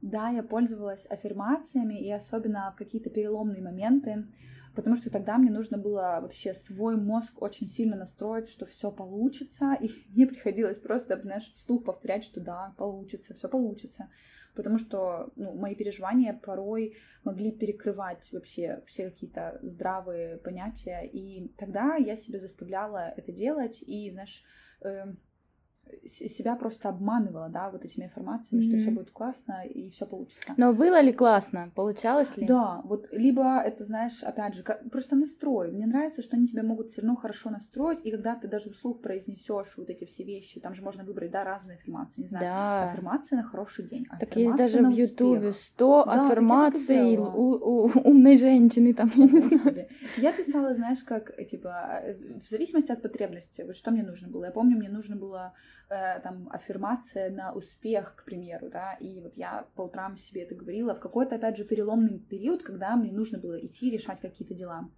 Да, 0.05 0.29
я 0.29 0.43
пользовалась 0.43 1.07
аффирмациями, 1.09 1.95
и 1.99 2.11
особенно 2.11 2.71
в 2.71 2.77
какие-то 2.77 3.09
переломные 3.09 3.63
моменты, 3.63 4.27
потому 4.75 4.97
что 4.97 5.09
тогда 5.09 5.39
мне 5.39 5.49
нужно 5.49 5.79
было 5.79 6.19
вообще 6.21 6.53
свой 6.53 6.95
мозг 6.95 7.41
очень 7.41 7.67
сильно 7.67 7.95
настроить, 7.95 8.47
что 8.47 8.67
все 8.67 8.91
получится, 8.91 9.75
и 9.81 9.89
мне 10.13 10.27
приходилось 10.27 10.77
просто, 10.77 11.19
знаешь, 11.19 11.51
вслух 11.55 11.83
повторять, 11.83 12.23
что 12.23 12.39
да, 12.39 12.75
получится, 12.77 13.33
все 13.33 13.49
получится, 13.49 14.11
потому 14.53 14.77
что 14.77 15.31
ну, 15.35 15.55
мои 15.55 15.73
переживания 15.73 16.39
порой 16.39 16.97
могли 17.23 17.51
перекрывать 17.51 18.31
вообще 18.31 18.83
все 18.85 19.09
какие-то 19.09 19.57
здравые 19.63 20.37
понятия, 20.37 21.01
и 21.01 21.47
тогда 21.57 21.95
я 21.95 22.15
себя 22.15 22.37
заставляла 22.37 23.11
это 23.17 23.31
делать, 23.31 23.81
и, 23.81 24.11
знаешь, 24.11 24.43
э, 24.81 25.15
себя 26.07 26.55
просто 26.55 26.89
обманывала, 26.89 27.49
да, 27.49 27.69
вот 27.69 27.83
этими 27.83 28.05
информациями, 28.05 28.61
mm-hmm. 28.61 28.67
что 28.67 28.77
все 28.77 28.91
будет 28.91 29.11
классно 29.11 29.63
и 29.65 29.89
все 29.89 30.05
получится. 30.05 30.53
Но 30.57 30.73
было 30.73 31.01
ли 31.01 31.11
классно? 31.13 31.71
Получалось 31.75 32.37
ли? 32.37 32.45
Да, 32.45 32.81
вот 32.83 33.07
либо 33.11 33.59
это, 33.59 33.85
знаешь, 33.85 34.23
опять 34.23 34.55
же, 34.55 34.63
как, 34.63 34.89
просто 34.89 35.15
настрой. 35.15 35.71
Мне 35.71 35.85
нравится, 35.87 36.21
что 36.21 36.35
они 36.35 36.47
тебя 36.47 36.63
могут 36.63 36.91
все 36.91 37.01
равно 37.01 37.15
хорошо 37.15 37.49
настроить, 37.49 37.99
и 38.03 38.11
когда 38.11 38.35
ты 38.35 38.47
даже 38.47 38.71
вслух 38.71 39.01
произнесешь 39.01 39.73
вот 39.77 39.89
эти 39.89 40.05
все 40.05 40.23
вещи, 40.23 40.59
там 40.59 40.75
же 40.75 40.83
можно 40.83 41.03
выбрать, 41.03 41.31
да, 41.31 41.43
разные 41.43 41.77
аффирмации, 41.77 42.21
не 42.21 42.27
знаю, 42.27 42.45
да. 42.45 42.91
аффирмации 42.91 43.35
на 43.35 43.43
хороший 43.43 43.85
день, 43.85 44.05
Так 44.19 44.35
есть 44.35 44.55
даже 44.55 44.81
в 44.81 44.89
Ютубе 44.89 45.53
100 45.53 46.05
да, 46.05 46.25
аффирмаций 46.25 47.17
у, 47.17 47.23
у, 47.23 47.91
умной 48.03 48.37
женщины, 48.37 48.93
там, 48.93 49.11
я 49.15 49.25
не 49.25 49.41
знаю. 49.41 49.87
Я 50.17 50.31
писала, 50.31 50.75
знаешь, 50.75 51.03
как, 51.03 51.35
типа, 51.47 52.01
в 52.43 52.49
зависимости 52.49 52.91
от 52.91 53.01
потребности, 53.01 53.63
вот 53.65 53.75
что 53.75 53.91
мне 53.91 54.03
нужно 54.03 54.27
было. 54.27 54.45
Я 54.45 54.51
помню, 54.51 54.77
мне 54.77 54.89
нужно 54.89 55.15
было 55.15 55.53
э, 55.89 56.19
там 56.21 56.49
аффирмация 56.51 57.29
на 57.31 57.53
успех, 57.53 58.15
к 58.15 58.25
примеру, 58.25 58.69
да, 58.69 58.93
и 58.93 59.19
вот 59.21 59.35
я 59.35 59.67
по 59.75 59.83
утрам 59.83 60.17
себе 60.17 60.43
это 60.43 60.55
говорила. 60.55 60.95
В 60.95 60.99
какой-то, 60.99 61.35
опять 61.35 61.57
же, 61.57 61.63
переломный 61.63 62.19
период, 62.19 62.63
когда 62.63 62.95
мне 62.95 63.11
нужно 63.11 63.39
было 63.39 63.59
идти 63.65 63.89
решать 63.89 64.21
какие-то 64.21 64.53
дела 64.53 64.89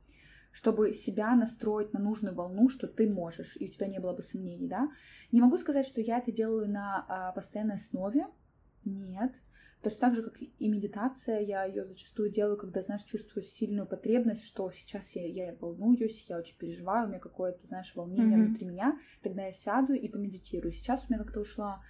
чтобы 0.58 0.94
себя 0.96 1.36
настроить 1.36 1.94
на 1.94 2.00
нужную 2.00 2.34
волну, 2.34 2.68
что 2.68 2.88
ты 2.88 3.08
можешь, 3.08 3.56
и 3.60 3.66
у 3.66 3.68
тебя 3.68 3.86
не 3.86 4.00
было 4.00 4.14
бы 4.14 4.24
сомнений, 4.24 4.68
да. 4.68 4.90
Не 5.32 5.40
могу 5.40 5.56
сказать, 5.60 5.86
что 5.86 6.02
я 6.02 6.18
это 6.18 6.32
делаю 6.32 6.68
на 6.68 7.06
а, 7.08 7.32
постоянной 7.34 7.76
основе, 7.76 8.26
нет, 8.84 9.34
Точно 9.82 10.00
так 10.00 10.16
же, 10.16 10.24
как 10.24 10.42
и 10.42 10.68
медитация, 10.68 11.40
я 11.40 11.64
ее 11.64 11.86
зачастую 11.86 12.32
делаю, 12.32 12.58
когда, 12.58 12.82
знаешь, 12.82 13.04
чувствую 13.04 13.44
сильную 13.44 13.88
потребность, 13.88 14.44
что 14.44 14.72
сейчас 14.72 15.16
я, 15.16 15.26
я 15.28 15.56
волнуюсь, 15.60 16.26
я 16.28 16.40
очень 16.40 16.58
переживаю, 16.58 17.06
у 17.06 17.10
меня 17.10 17.20
какое-то, 17.20 17.66
знаешь, 17.68 17.96
волнение 17.96 18.38
mm-hmm. 18.38 18.46
внутри 18.48 18.66
меня, 18.66 19.00
тогда 19.22 19.46
я 19.46 19.54
сяду 19.54 19.94
и 19.94 20.10
помедитирую. 20.10 20.72
Сейчас 20.72 21.06
у 21.06 21.14
меня 21.14 21.24
как-то 21.24 21.42
ушла 21.42 21.84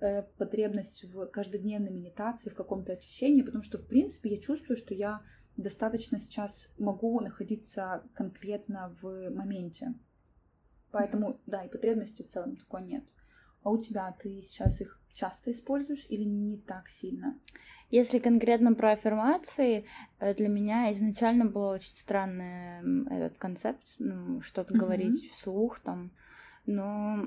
э, 0.00 0.22
потребность 0.38 1.04
в 1.04 1.26
каждодневной 1.26 1.90
медитации, 1.90 2.48
в 2.48 2.54
каком-то 2.54 2.92
очищении, 2.92 3.42
потому 3.42 3.64
что, 3.64 3.78
в 3.78 3.86
принципе, 3.86 4.30
я 4.30 4.40
чувствую, 4.40 4.76
что 4.76 4.94
я 4.94 5.20
достаточно 5.56 6.20
сейчас 6.20 6.72
могу 6.78 7.18
находиться 7.20 8.04
конкретно 8.14 8.96
в 9.02 9.30
моменте. 9.30 9.94
Поэтому, 10.92 11.40
да, 11.46 11.64
и 11.64 11.68
потребности 11.68 12.22
в 12.22 12.28
целом 12.28 12.56
такой 12.56 12.82
нет. 12.82 13.04
А 13.62 13.70
у 13.70 13.82
тебя 13.82 14.14
ты 14.20 14.42
сейчас 14.42 14.80
их 14.80 15.01
часто 15.14 15.52
используешь 15.52 16.06
или 16.08 16.24
не 16.24 16.58
так 16.58 16.88
сильно? 16.88 17.38
Если 17.90 18.18
конкретно 18.18 18.74
про 18.74 18.92
аффирмации, 18.92 19.84
э, 20.18 20.34
для 20.34 20.48
меня 20.48 20.92
изначально 20.94 21.44
был 21.44 21.64
очень 21.64 21.96
странный 21.96 22.80
этот 23.10 23.36
концепт, 23.38 23.82
ну, 23.98 24.40
что-то 24.40 24.72
mm-hmm. 24.72 24.78
говорить 24.78 25.32
вслух 25.32 25.78
там, 25.80 26.10
но 26.64 27.26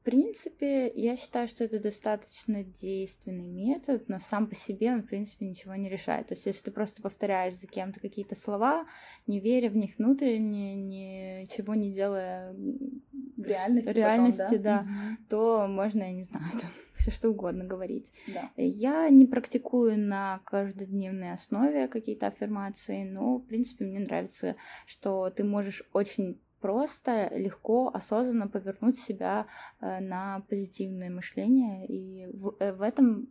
в 0.00 0.02
принципе, 0.02 0.90
я 0.94 1.14
считаю, 1.14 1.46
что 1.46 1.64
это 1.64 1.78
достаточно 1.78 2.64
действенный 2.64 3.44
метод, 3.44 4.08
но 4.08 4.18
сам 4.18 4.46
по 4.46 4.54
себе 4.54 4.92
он, 4.92 5.02
в 5.02 5.06
принципе, 5.06 5.46
ничего 5.46 5.74
не 5.74 5.90
решает. 5.90 6.28
То 6.28 6.34
есть, 6.34 6.46
если 6.46 6.62
ты 6.62 6.70
просто 6.70 7.02
повторяешь 7.02 7.54
за 7.56 7.66
кем-то 7.66 8.00
какие-то 8.00 8.34
слова, 8.34 8.86
не 9.26 9.40
веря 9.40 9.68
в 9.68 9.76
них 9.76 9.98
внутренне, 9.98 10.74
ничего 10.74 11.74
не 11.74 11.92
делая 11.92 12.54
в 12.54 13.42
реальности, 13.42 13.90
реальности 13.90 14.40
потом, 14.40 14.62
да, 14.62 14.78
да 14.78 14.80
угу. 14.80 15.16
то 15.28 15.66
можно, 15.68 16.02
я 16.02 16.12
не 16.12 16.24
знаю, 16.24 16.46
там, 16.52 16.70
все 16.96 17.10
что 17.10 17.28
угодно 17.28 17.64
говорить. 17.64 18.10
Да. 18.26 18.50
Я 18.56 19.06
не 19.10 19.26
практикую 19.26 19.98
на 19.98 20.40
каждодневной 20.44 21.32
основе 21.32 21.88
какие-то 21.88 22.28
аффирмации, 22.28 23.04
но, 23.04 23.36
в 23.36 23.44
принципе, 23.44 23.84
мне 23.84 24.00
нравится, 24.00 24.56
что 24.86 25.28
ты 25.28 25.44
можешь 25.44 25.82
очень 25.92 26.40
просто, 26.60 27.28
легко, 27.34 27.90
осознанно 27.92 28.48
повернуть 28.48 28.98
себя 28.98 29.46
э, 29.80 30.00
на 30.00 30.40
позитивное 30.48 31.10
мышление, 31.10 31.86
и 31.86 32.26
в, 32.26 32.56
э, 32.58 32.72
в 32.72 32.82
этом 32.82 33.28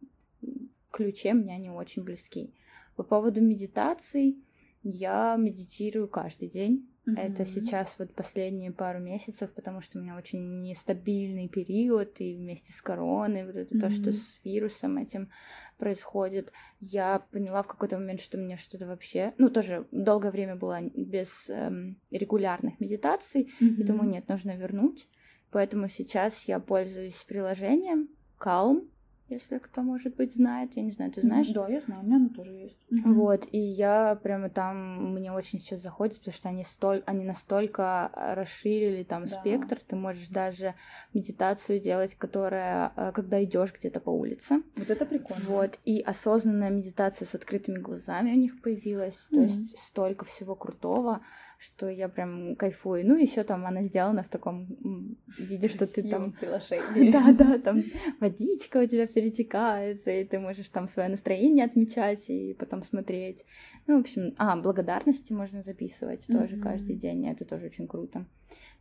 ключе 0.91 1.33
мне 1.33 1.55
они 1.55 1.69
очень 1.69 2.03
близки. 2.03 2.53
По 2.95 3.03
поводу 3.03 3.41
медитаций, 3.41 4.37
я 4.83 5.35
медитирую 5.37 6.07
каждый 6.07 6.49
день. 6.49 6.88
Mm-hmm. 7.15 7.21
Это 7.21 7.45
сейчас 7.45 7.95
вот 7.97 8.13
последние 8.13 8.71
пару 8.71 8.99
месяцев, 8.99 9.51
потому 9.53 9.81
что 9.81 9.97
у 9.97 10.01
меня 10.01 10.15
очень 10.15 10.61
нестабильный 10.61 11.47
период, 11.47 12.19
и 12.19 12.35
вместе 12.35 12.73
с 12.73 12.81
короной, 12.81 13.45
вот 13.45 13.55
это 13.55 13.75
mm-hmm. 13.75 13.79
то, 13.79 13.89
что 13.89 14.13
с 14.13 14.39
вирусом 14.43 14.97
этим 14.97 15.29
происходит, 15.77 16.51
я 16.79 17.19
поняла 17.31 17.63
в 17.63 17.67
какой-то 17.67 17.97
момент, 17.97 18.21
что 18.21 18.37
мне 18.37 18.57
что-то 18.57 18.87
вообще, 18.87 19.33
ну, 19.37 19.49
тоже 19.49 19.85
долгое 19.91 20.31
время 20.31 20.55
было 20.55 20.81
без 20.81 21.49
эм, 21.49 21.97
регулярных 22.11 22.79
медитаций, 22.79 23.51
mm-hmm. 23.59 23.67
и 23.67 23.83
думаю, 23.83 24.09
нет, 24.09 24.27
нужно 24.27 24.55
вернуть. 24.55 25.07
Поэтому 25.51 25.89
сейчас 25.89 26.43
я 26.43 26.59
пользуюсь 26.59 27.23
приложением 27.27 28.09
Calm, 28.39 28.87
если 29.29 29.57
кто, 29.57 29.81
может 29.81 30.15
быть, 30.15 30.33
знает. 30.33 30.71
Я 30.75 30.83
не 30.83 30.91
знаю, 30.91 31.11
ты 31.11 31.21
знаешь? 31.21 31.49
Да, 31.49 31.67
я 31.67 31.79
знаю, 31.81 32.01
у 32.01 32.05
меня 32.05 32.17
оно 32.17 32.29
тоже 32.29 32.51
есть. 32.51 32.77
Вот, 32.89 33.47
и 33.51 33.59
я 33.59 34.19
прямо 34.21 34.49
там, 34.49 35.13
мне 35.13 35.31
очень 35.31 35.59
сейчас 35.59 35.81
заходит, 35.81 36.17
потому 36.17 36.33
что 36.33 36.49
они, 36.49 36.63
столь, 36.63 37.03
они 37.05 37.25
настолько 37.25 38.11
расширили 38.13 39.03
там 39.03 39.25
да. 39.25 39.39
спектр, 39.39 39.79
ты 39.85 39.95
можешь 39.95 40.27
даже 40.29 40.75
медитацию 41.13 41.79
делать, 41.79 42.15
которая, 42.15 42.91
э, 42.95 43.11
когда 43.13 43.43
идешь 43.43 43.73
где-то 43.73 43.99
по 43.99 44.09
улице. 44.09 44.61
Вот 44.75 44.89
это 44.89 45.05
прикольно. 45.05 45.43
Вот, 45.45 45.79
и 45.85 46.01
осознанная 46.01 46.69
медитация 46.69 47.25
с 47.25 47.35
открытыми 47.35 47.79
глазами 47.79 48.31
у 48.31 48.37
них 48.37 48.61
появилась, 48.61 49.15
mm-hmm. 49.15 49.35
то 49.35 49.41
есть 49.41 49.79
столько 49.79 50.25
всего 50.25 50.55
крутого 50.55 51.21
что 51.59 51.89
я 51.89 52.07
прям 52.07 52.55
кайфую. 52.55 53.05
Ну, 53.05 53.17
еще 53.17 53.43
там 53.43 53.65
она 53.65 53.83
сделана 53.83 54.23
в 54.23 54.29
таком 54.29 54.67
виде, 55.37 55.67
что 55.67 55.87
ты 55.87 56.03
там... 56.03 56.33
Да, 57.11 57.33
да, 57.33 57.59
там 57.59 57.83
водичка 58.21 58.77
у 58.77 58.87
тебя 58.87 59.07
перетекает, 59.07 60.07
и 60.07 60.23
ты 60.23 60.39
можешь 60.39 60.69
там 60.69 60.87
свое 60.87 61.09
настроение 61.09 61.65
отмечать 61.65 62.29
и 62.29 62.53
потом 62.53 62.83
смотреть. 62.83 63.45
Ну, 63.87 63.97
в 63.97 64.01
общем, 64.01 64.33
а, 64.37 64.55
благодарности 64.55 65.33
можно 65.33 65.61
записывать 65.61 66.27
тоже 66.27 66.57
каждый 66.57 66.95
день, 66.95 67.27
это 67.27 67.43
тоже 67.43 67.65
очень 67.65 67.87
круто. 67.87 68.25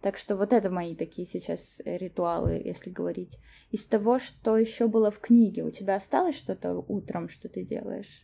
Так 0.00 0.16
что 0.16 0.36
вот 0.36 0.52
это 0.52 0.70
мои 0.70 0.94
такие 0.94 1.26
сейчас 1.26 1.82
ритуалы, 1.84 2.62
если 2.64 2.90
говорить. 2.90 3.40
Из 3.72 3.84
того, 3.86 4.20
что 4.20 4.56
еще 4.56 4.86
было 4.86 5.10
в 5.10 5.18
книге, 5.18 5.64
у 5.64 5.70
тебя 5.72 5.96
осталось 5.96 6.36
что-то 6.36 6.74
утром, 6.74 7.28
что 7.28 7.48
ты 7.48 7.64
делаешь? 7.64 8.22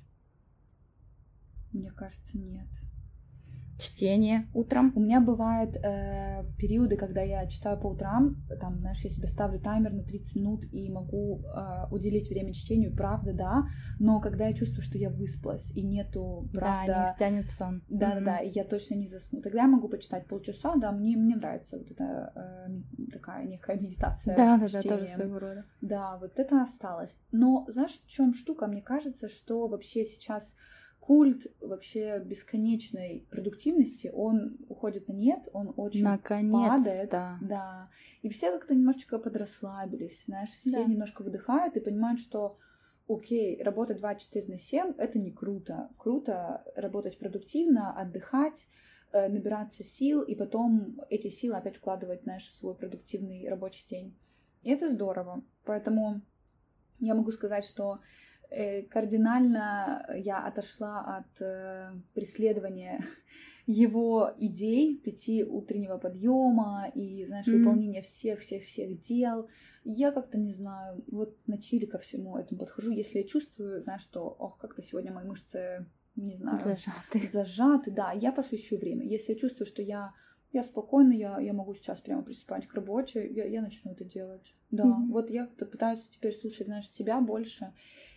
Мне 1.73 1.91
кажется, 1.91 2.39
нет 2.39 2.69
чтение 3.79 4.49
утром? 4.55 4.93
У 4.95 5.01
меня 5.01 5.21
бывают 5.21 5.77
э, 5.77 6.45
периоды, 6.59 6.97
когда 6.97 7.23
я 7.23 7.47
читаю 7.47 7.79
по 7.79 7.89
утрам, 7.89 8.37
там, 8.61 8.79
знаешь, 8.79 9.01
я 9.03 9.11
себе 9.11 9.29
ставлю 9.29 9.61
таймер 9.61 9.93
на 9.93 10.03
30 10.03 10.37
минут 10.37 10.65
и 10.73 10.91
могу 10.91 11.43
э, 11.45 11.87
уделить 11.91 12.29
время 12.29 12.53
чтению, 12.53 12.95
правда, 12.95 13.33
да, 13.33 13.65
но 13.99 14.21
когда 14.21 14.47
я 14.47 14.55
чувствую, 14.55 14.83
что 14.83 14.99
я 14.99 15.11
выспалась 15.11 15.71
и 15.73 15.83
нету, 15.83 16.49
правда... 16.53 16.87
Да, 16.87 17.07
не 17.09 17.15
стянет 17.15 17.47
в 17.47 17.53
сон. 17.53 17.83
Да-да-да, 17.89 18.41
mm-hmm. 18.41 18.49
и 18.49 18.53
я 18.55 18.65
точно 18.65 18.95
не 18.95 19.09
засну. 19.09 19.41
Тогда 19.41 19.63
я 19.63 19.69
могу 19.69 19.89
почитать 19.89 20.27
полчаса, 20.27 20.75
да, 20.77 20.93
мне, 20.93 21.17
мне 21.17 21.37
нравится 21.37 21.79
вот 21.79 21.91
эта 21.91 22.33
э, 22.35 23.11
такая 23.13 23.47
некая 23.47 23.79
медитация. 23.79 24.37
Да-да-да, 24.37 24.83
тоже 24.83 25.09
своего 25.09 25.39
рода. 25.39 25.65
Да, 25.81 26.19
вот 26.19 26.39
это 26.39 26.63
осталось. 26.63 27.17
Но 27.33 27.67
знаешь, 27.69 28.01
в 28.05 28.09
чем 28.09 28.35
штука? 28.35 28.67
Мне 28.67 28.83
кажется, 28.83 29.29
что 29.29 29.67
вообще 29.67 30.05
сейчас 30.05 30.55
культ 31.07 31.47
вообще 31.61 32.19
бесконечной 32.19 33.27
продуктивности, 33.31 34.11
он 34.15 34.57
уходит 34.71 35.07
на 35.07 35.13
нет, 35.13 35.47
он 35.53 35.75
очень 35.77 36.03
падает. 36.51 37.11
Да. 37.43 37.91
И 38.23 38.31
все 38.31 38.51
как-то 38.51 38.75
немножечко 38.75 39.19
подрасслабились, 39.19 40.25
знаешь, 40.25 40.49
все 40.49 40.71
да. 40.71 40.85
немножко 40.85 41.21
выдыхают 41.23 41.77
и 41.77 41.81
понимают, 41.81 42.21
что 42.21 42.57
окей, 43.07 43.63
работать 43.63 43.99
24 43.99 44.47
на 44.47 44.59
7 44.59 44.95
это 44.97 45.19
не 45.19 45.31
круто. 45.31 45.91
Круто 45.99 46.65
работать 46.75 47.19
продуктивно, 47.19 47.93
отдыхать, 47.93 48.67
э, 49.13 49.29
набираться 49.29 49.85
сил 49.85 50.23
и 50.23 50.35
потом 50.35 51.03
эти 51.11 51.29
силы 51.29 51.57
опять 51.57 51.77
вкладывать 51.77 52.23
знаешь, 52.23 52.49
в 52.49 52.57
свой 52.57 52.75
продуктивный 52.75 53.47
рабочий 53.47 53.87
день. 53.91 54.17
И 54.63 54.71
это 54.71 54.89
здорово. 54.89 55.45
Поэтому 55.67 56.23
я 56.99 57.15
могу 57.15 57.31
сказать, 57.31 57.67
что 57.67 58.01
кардинально 58.91 60.07
я 60.15 60.47
отошла 60.47 61.19
от 61.19 61.43
э, 61.43 61.93
преследования 62.15 63.05
его 63.67 64.33
идей 64.39 64.97
пяти 64.97 65.45
утреннего 65.45 65.99
подъема 65.99 66.91
и, 66.95 67.25
знаешь, 67.27 67.47
mm-hmm. 67.47 67.59
выполнения 67.59 68.03
всех-всех-всех 68.03 69.01
дел. 69.03 69.49
Я 69.85 70.13
как-то 70.13 70.39
не 70.39 70.53
знаю, 70.53 71.03
вот 71.11 71.37
на 71.47 71.59
чили 71.59 71.87
ко 71.87 71.99
всему 71.99 72.37
этому 72.37 72.61
подхожу. 72.61 72.91
Если 72.91 73.19
я 73.19 73.25
чувствую, 73.25 73.83
знаешь, 73.83 74.03
что, 74.03 74.37
ох, 74.39 74.59
как-то 74.59 74.83
сегодня 74.83 75.13
мои 75.13 75.25
мышцы, 75.25 75.87
не 76.17 76.37
знаю, 76.37 76.61
зажаты. 76.61 77.29
Зажаты, 77.33 77.91
да, 77.91 78.13
я 78.13 78.33
посвящу 78.33 78.77
время. 78.77 79.07
Если 79.07 79.33
я 79.33 79.39
чувствую, 79.39 79.67
что 79.67 79.83
я 79.83 80.13
я 80.55 80.63
спокойно, 80.63 81.13
я, 81.13 81.41
я 81.41 81.53
могу 81.53 81.75
сейчас 81.75 82.01
прямо 82.01 82.23
приступать 82.23 82.69
к 82.69 82.75
работе, 82.75 83.29
я, 83.29 83.45
я 83.45 83.61
начну 83.61 83.91
это 83.91 84.05
делать. 84.05 84.55
Да, 84.71 84.85
mm-hmm. 84.85 85.09
вот 85.09 85.29
я 85.29 85.47
пытаюсь 85.47 86.09
теперь 86.09 86.33
слушать, 86.33 86.69
знаешь, 86.69 86.89
себя 86.89 87.21
больше 87.21 87.73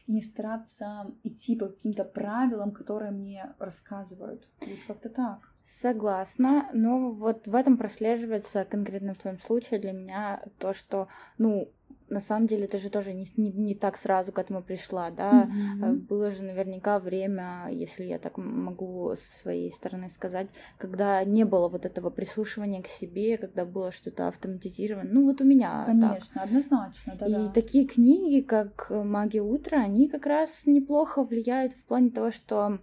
и 0.08 0.14
не 0.14 0.22
стараться 0.22 1.12
идти 1.24 1.56
по 1.56 1.68
каким-то 1.68 2.04
правилам, 2.04 2.72
которые 2.72 3.12
мне 3.12 3.54
рассказывают. 3.60 4.48
Вот 4.62 4.80
как-то 4.88 5.10
так. 5.10 5.54
Согласна, 5.66 6.70
но 6.72 7.12
вот 7.12 7.46
в 7.46 7.54
этом 7.54 7.78
прослеживается 7.78 8.64
конкретно 8.64 9.14
в 9.14 9.18
твоем 9.18 9.40
случае 9.42 9.82
для 9.82 9.92
меня 9.92 10.42
то, 10.60 10.74
что, 10.74 11.10
ну, 11.38 11.70
на 12.10 12.22
самом 12.22 12.48
деле 12.48 12.68
ты 12.68 12.80
же 12.80 12.90
тоже 12.90 13.14
не, 13.14 13.28
не, 13.38 13.52
не 13.52 13.76
так 13.76 13.98
сразу 13.98 14.32
к 14.32 14.40
этому 14.40 14.62
пришла, 14.62 15.12
да. 15.12 15.50
Mm-hmm. 15.50 16.08
Было 16.08 16.32
же 16.32 16.44
наверняка 16.44 17.00
время, 17.00 17.68
если 17.72 18.04
я 18.04 18.20
так 18.20 18.38
могу 18.38 19.16
со 19.16 19.40
своей 19.40 19.72
стороны 19.74 20.10
сказать, 20.10 20.48
когда 20.78 21.24
не 21.24 21.44
было 21.44 21.68
вот 21.68 21.86
этого 21.86 22.10
прислушивания 22.10 22.82
к 22.82 22.88
себе, 22.88 23.38
когда 23.38 23.66
было 23.66 23.92
что-то 23.92 24.28
автоматизировано. 24.28 25.10
Ну 25.12 25.26
вот 25.26 25.42
у 25.42 25.44
меня. 25.44 25.84
Конечно, 25.86 26.34
так. 26.34 26.44
однозначно, 26.46 27.16
да. 27.20 27.26
И 27.26 27.54
такие 27.54 27.86
книги, 27.86 28.42
как 28.42 28.88
Магия 28.90 29.42
утра, 29.42 29.82
они 29.82 30.08
как 30.08 30.26
раз 30.26 30.66
неплохо 30.66 31.24
влияют 31.24 31.74
в 31.74 31.84
плане 31.86 32.10
того, 32.10 32.32
что 32.32 32.80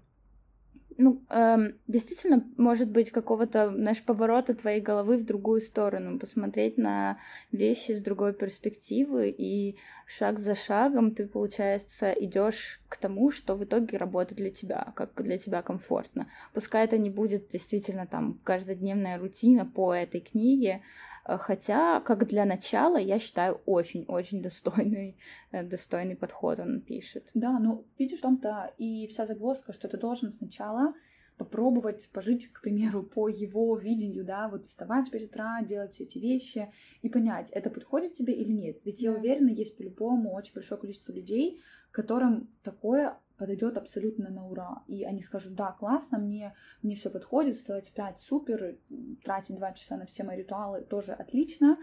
ну, 0.98 1.22
эм, 1.30 1.74
действительно, 1.88 2.44
может 2.56 2.88
быть, 2.90 3.10
какого-то, 3.10 3.72
знаешь, 3.74 4.02
поворота 4.02 4.54
твоей 4.54 4.80
головы 4.80 5.16
в 5.16 5.24
другую 5.24 5.60
сторону, 5.60 6.18
посмотреть 6.18 6.78
на 6.78 7.18
вещи 7.52 7.92
с 7.92 8.02
другой 8.02 8.32
перспективы, 8.32 9.30
и 9.30 9.76
шаг 10.06 10.38
за 10.38 10.54
шагом 10.54 11.14
ты, 11.14 11.26
получается, 11.26 12.12
идешь 12.12 12.80
к 12.88 12.96
тому, 12.96 13.30
что 13.30 13.56
в 13.56 13.64
итоге 13.64 13.96
работает 13.96 14.38
для 14.38 14.50
тебя, 14.50 14.92
как 14.94 15.10
для 15.22 15.38
тебя 15.38 15.62
комфортно. 15.62 16.28
Пускай 16.52 16.84
это 16.84 16.98
не 16.98 17.10
будет 17.10 17.48
действительно 17.48 18.06
там 18.06 18.40
каждодневная 18.44 19.18
рутина 19.18 19.66
по 19.66 19.94
этой 19.94 20.20
книге, 20.20 20.82
хотя, 21.24 22.00
как 22.00 22.26
для 22.26 22.44
начала, 22.44 22.96
я 22.96 23.18
считаю, 23.18 23.60
очень-очень 23.66 24.42
достойный, 24.42 25.16
э, 25.52 25.62
достойный 25.62 26.16
подход 26.16 26.60
он 26.60 26.80
пишет. 26.80 27.30
Да, 27.34 27.58
ну, 27.58 27.84
видишь, 27.98 28.18
в 28.18 28.22
том-то 28.22 28.72
и 28.78 29.06
вся 29.08 29.26
загвоздка, 29.26 29.72
что 29.72 29.88
ты 29.88 29.96
должен 29.96 30.32
сначала 30.32 30.94
попробовать 31.36 32.08
пожить, 32.12 32.52
к 32.52 32.60
примеру, 32.60 33.02
по 33.02 33.28
его 33.28 33.76
видению, 33.76 34.24
да, 34.24 34.48
вот 34.48 34.66
вставать 34.66 35.10
5 35.10 35.24
утра, 35.24 35.62
делать 35.62 35.94
все 35.94 36.04
эти 36.04 36.18
вещи 36.18 36.72
и 37.02 37.08
понять, 37.08 37.50
это 37.50 37.70
подходит 37.70 38.12
тебе 38.12 38.34
или 38.34 38.52
нет. 38.52 38.78
Ведь 38.84 39.00
я 39.00 39.12
уверена, 39.12 39.48
есть 39.48 39.76
по-любому 39.76 40.32
очень 40.34 40.54
большое 40.54 40.80
количество 40.80 41.12
людей, 41.12 41.60
которым 41.90 42.48
такое 42.62 43.18
подойдет 43.36 43.76
абсолютно 43.76 44.30
на 44.30 44.46
ура. 44.46 44.82
И 44.86 45.04
они 45.04 45.22
скажут, 45.22 45.54
да, 45.54 45.72
классно, 45.72 46.18
мне, 46.18 46.54
мне 46.82 46.96
все 46.96 47.10
подходит, 47.10 47.56
вставать 47.56 47.88
в 47.88 47.92
5 47.92 48.20
супер, 48.20 48.76
тратить 49.24 49.56
2 49.56 49.72
часа 49.72 49.96
на 49.96 50.06
все 50.06 50.24
мои 50.24 50.38
ритуалы 50.38 50.82
тоже 50.82 51.12
отлично, 51.12 51.78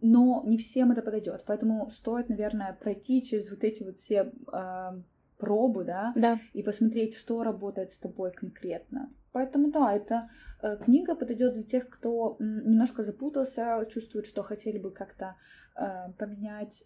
но 0.00 0.42
не 0.46 0.58
всем 0.58 0.92
это 0.92 1.02
подойдет. 1.02 1.44
Поэтому 1.46 1.90
стоит, 1.90 2.28
наверное, 2.28 2.72
пройти 2.72 3.22
через 3.22 3.50
вот 3.50 3.64
эти 3.64 3.82
вот 3.82 3.98
все 3.98 4.32
э, 4.52 5.02
пробы, 5.38 5.84
да, 5.84 6.12
да, 6.14 6.38
и 6.52 6.62
посмотреть, 6.62 7.14
что 7.16 7.42
работает 7.42 7.92
с 7.92 7.98
тобой 7.98 8.32
конкретно. 8.32 9.10
Поэтому 9.32 9.70
да, 9.70 9.92
эта 9.92 10.30
э, 10.62 10.76
книга 10.84 11.14
подойдет 11.14 11.54
для 11.54 11.62
тех, 11.62 11.88
кто 11.88 12.36
немножко 12.38 13.04
запутался, 13.04 13.86
чувствует, 13.90 14.26
что 14.26 14.42
хотели 14.42 14.78
бы 14.78 14.90
как-то 14.90 15.36
э, 15.76 16.12
поменять 16.18 16.84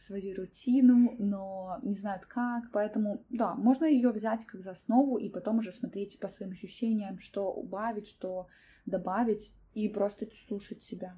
свою 0.00 0.36
рутину, 0.36 1.14
но 1.18 1.78
не 1.82 1.94
знают 1.94 2.26
как, 2.26 2.70
поэтому, 2.72 3.24
да, 3.28 3.54
можно 3.54 3.84
ее 3.84 4.10
взять 4.10 4.44
как 4.46 4.62
за 4.62 4.72
основу 4.72 5.18
и 5.18 5.28
потом 5.28 5.58
уже 5.58 5.72
смотреть 5.72 6.18
по 6.18 6.28
своим 6.28 6.52
ощущениям, 6.52 7.18
что 7.20 7.52
убавить, 7.52 8.08
что 8.08 8.48
добавить, 8.86 9.52
и 9.74 9.88
просто 9.88 10.26
слушать 10.48 10.82
себя. 10.82 11.16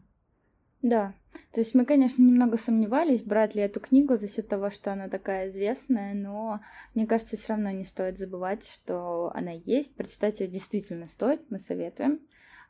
Да, 0.82 1.14
то 1.52 1.60
есть 1.60 1.74
мы, 1.74 1.84
конечно, 1.84 2.22
немного 2.22 2.58
сомневались, 2.58 3.22
брать 3.22 3.54
ли 3.54 3.62
эту 3.62 3.78
книгу 3.78 4.16
за 4.16 4.28
счет 4.28 4.48
того, 4.48 4.68
что 4.70 4.92
она 4.92 5.08
такая 5.08 5.48
известная, 5.48 6.12
но 6.12 6.60
мне 6.94 7.06
кажется, 7.06 7.36
все 7.36 7.52
равно 7.52 7.70
не 7.70 7.84
стоит 7.84 8.18
забывать, 8.18 8.66
что 8.66 9.30
она 9.32 9.52
есть, 9.52 9.94
прочитать 9.94 10.40
ее 10.40 10.48
действительно 10.48 11.08
стоит, 11.08 11.48
мы 11.50 11.60
советуем, 11.60 12.20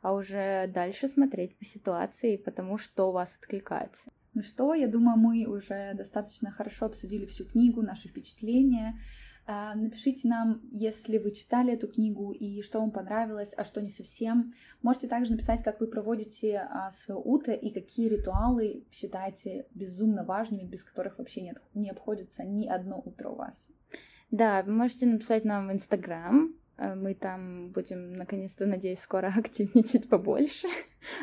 а 0.03 0.13
уже 0.13 0.67
дальше 0.67 1.07
смотреть 1.07 1.57
по 1.57 1.65
ситуации, 1.65 2.37
потому 2.37 2.77
что 2.77 3.09
у 3.09 3.13
вас 3.13 3.35
откликается. 3.41 4.11
Ну 4.33 4.41
что, 4.41 4.73
я 4.73 4.87
думаю, 4.87 5.17
мы 5.17 5.45
уже 5.45 5.93
достаточно 5.93 6.51
хорошо 6.51 6.85
обсудили 6.85 7.25
всю 7.25 7.45
книгу, 7.45 7.81
наши 7.81 8.07
впечатления. 8.07 8.99
А, 9.45 9.75
напишите 9.75 10.27
нам, 10.27 10.61
если 10.71 11.17
вы 11.17 11.31
читали 11.31 11.73
эту 11.73 11.87
книгу 11.87 12.31
и 12.31 12.61
что 12.61 12.79
вам 12.79 12.91
понравилось, 12.91 13.51
а 13.57 13.65
что 13.65 13.81
не 13.81 13.89
совсем. 13.89 14.53
Можете 14.81 15.07
также 15.07 15.33
написать, 15.33 15.63
как 15.63 15.81
вы 15.81 15.87
проводите 15.87 16.59
а, 16.59 16.91
свое 16.91 17.19
утро 17.21 17.53
и 17.53 17.69
какие 17.69 18.07
ритуалы 18.07 18.85
считаете 18.89 19.67
безумно 19.75 20.23
важными, 20.23 20.63
без 20.63 20.83
которых 20.83 21.17
вообще 21.17 21.53
не 21.73 21.89
обходится 21.89 22.43
ни 22.43 22.67
одно 22.67 23.01
утро 23.03 23.29
у 23.29 23.35
вас. 23.35 23.69
Да, 24.31 24.63
вы 24.63 24.71
можете 24.71 25.05
написать 25.05 25.43
нам 25.43 25.67
в 25.67 25.73
Инстаграм 25.73 26.55
мы 26.77 27.13
там 27.13 27.69
будем, 27.69 28.13
наконец-то, 28.13 28.65
надеюсь, 28.65 28.99
скоро 28.99 29.27
активничать 29.37 30.09
побольше. 30.09 30.67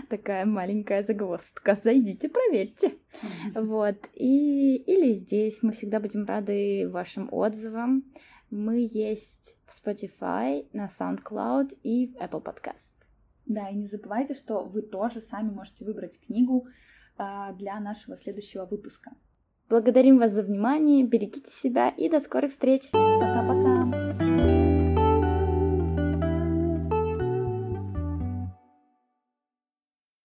Такая 0.09 0.47
маленькая 0.47 1.03
загвоздка. 1.03 1.79
Зайдите, 1.83 2.29
проверьте. 2.29 2.95
Вот. 3.55 3.97
И 4.15 4.77
или 4.77 5.15
здесь 5.15 5.63
мы 5.63 5.73
всегда 5.73 6.01
будем 6.01 6.25
рады 6.25 6.89
вашим 6.89 7.29
отзывам. 7.33 8.05
Мы 8.51 8.89
есть 8.91 9.59
в 9.67 9.87
Spotify, 9.87 10.67
на 10.73 10.87
SoundCloud 10.87 11.79
и 11.83 12.09
в 12.09 12.17
Apple 12.17 12.43
Podcast. 12.43 12.91
Да, 13.47 13.69
и 13.69 13.77
не 13.77 13.87
забывайте, 13.87 14.35
что 14.35 14.65
вы 14.65 14.83
тоже 14.83 15.21
сами 15.21 15.51
можете 15.51 15.85
выбрать 15.85 16.21
книгу 16.21 16.67
а, 17.17 17.53
для 17.53 17.79
нашего 17.81 18.17
следующего 18.17 18.67
выпуска. 18.67 19.13
Благодарим 19.69 20.19
вас 20.19 20.33
за 20.33 20.43
внимание, 20.43 21.05
берегите 21.05 21.51
себя 21.51 21.91
и 21.91 22.09
до 22.09 22.21
скорых 22.21 22.51
встреч. 22.51 22.91
Пока-пока. 22.91 24.90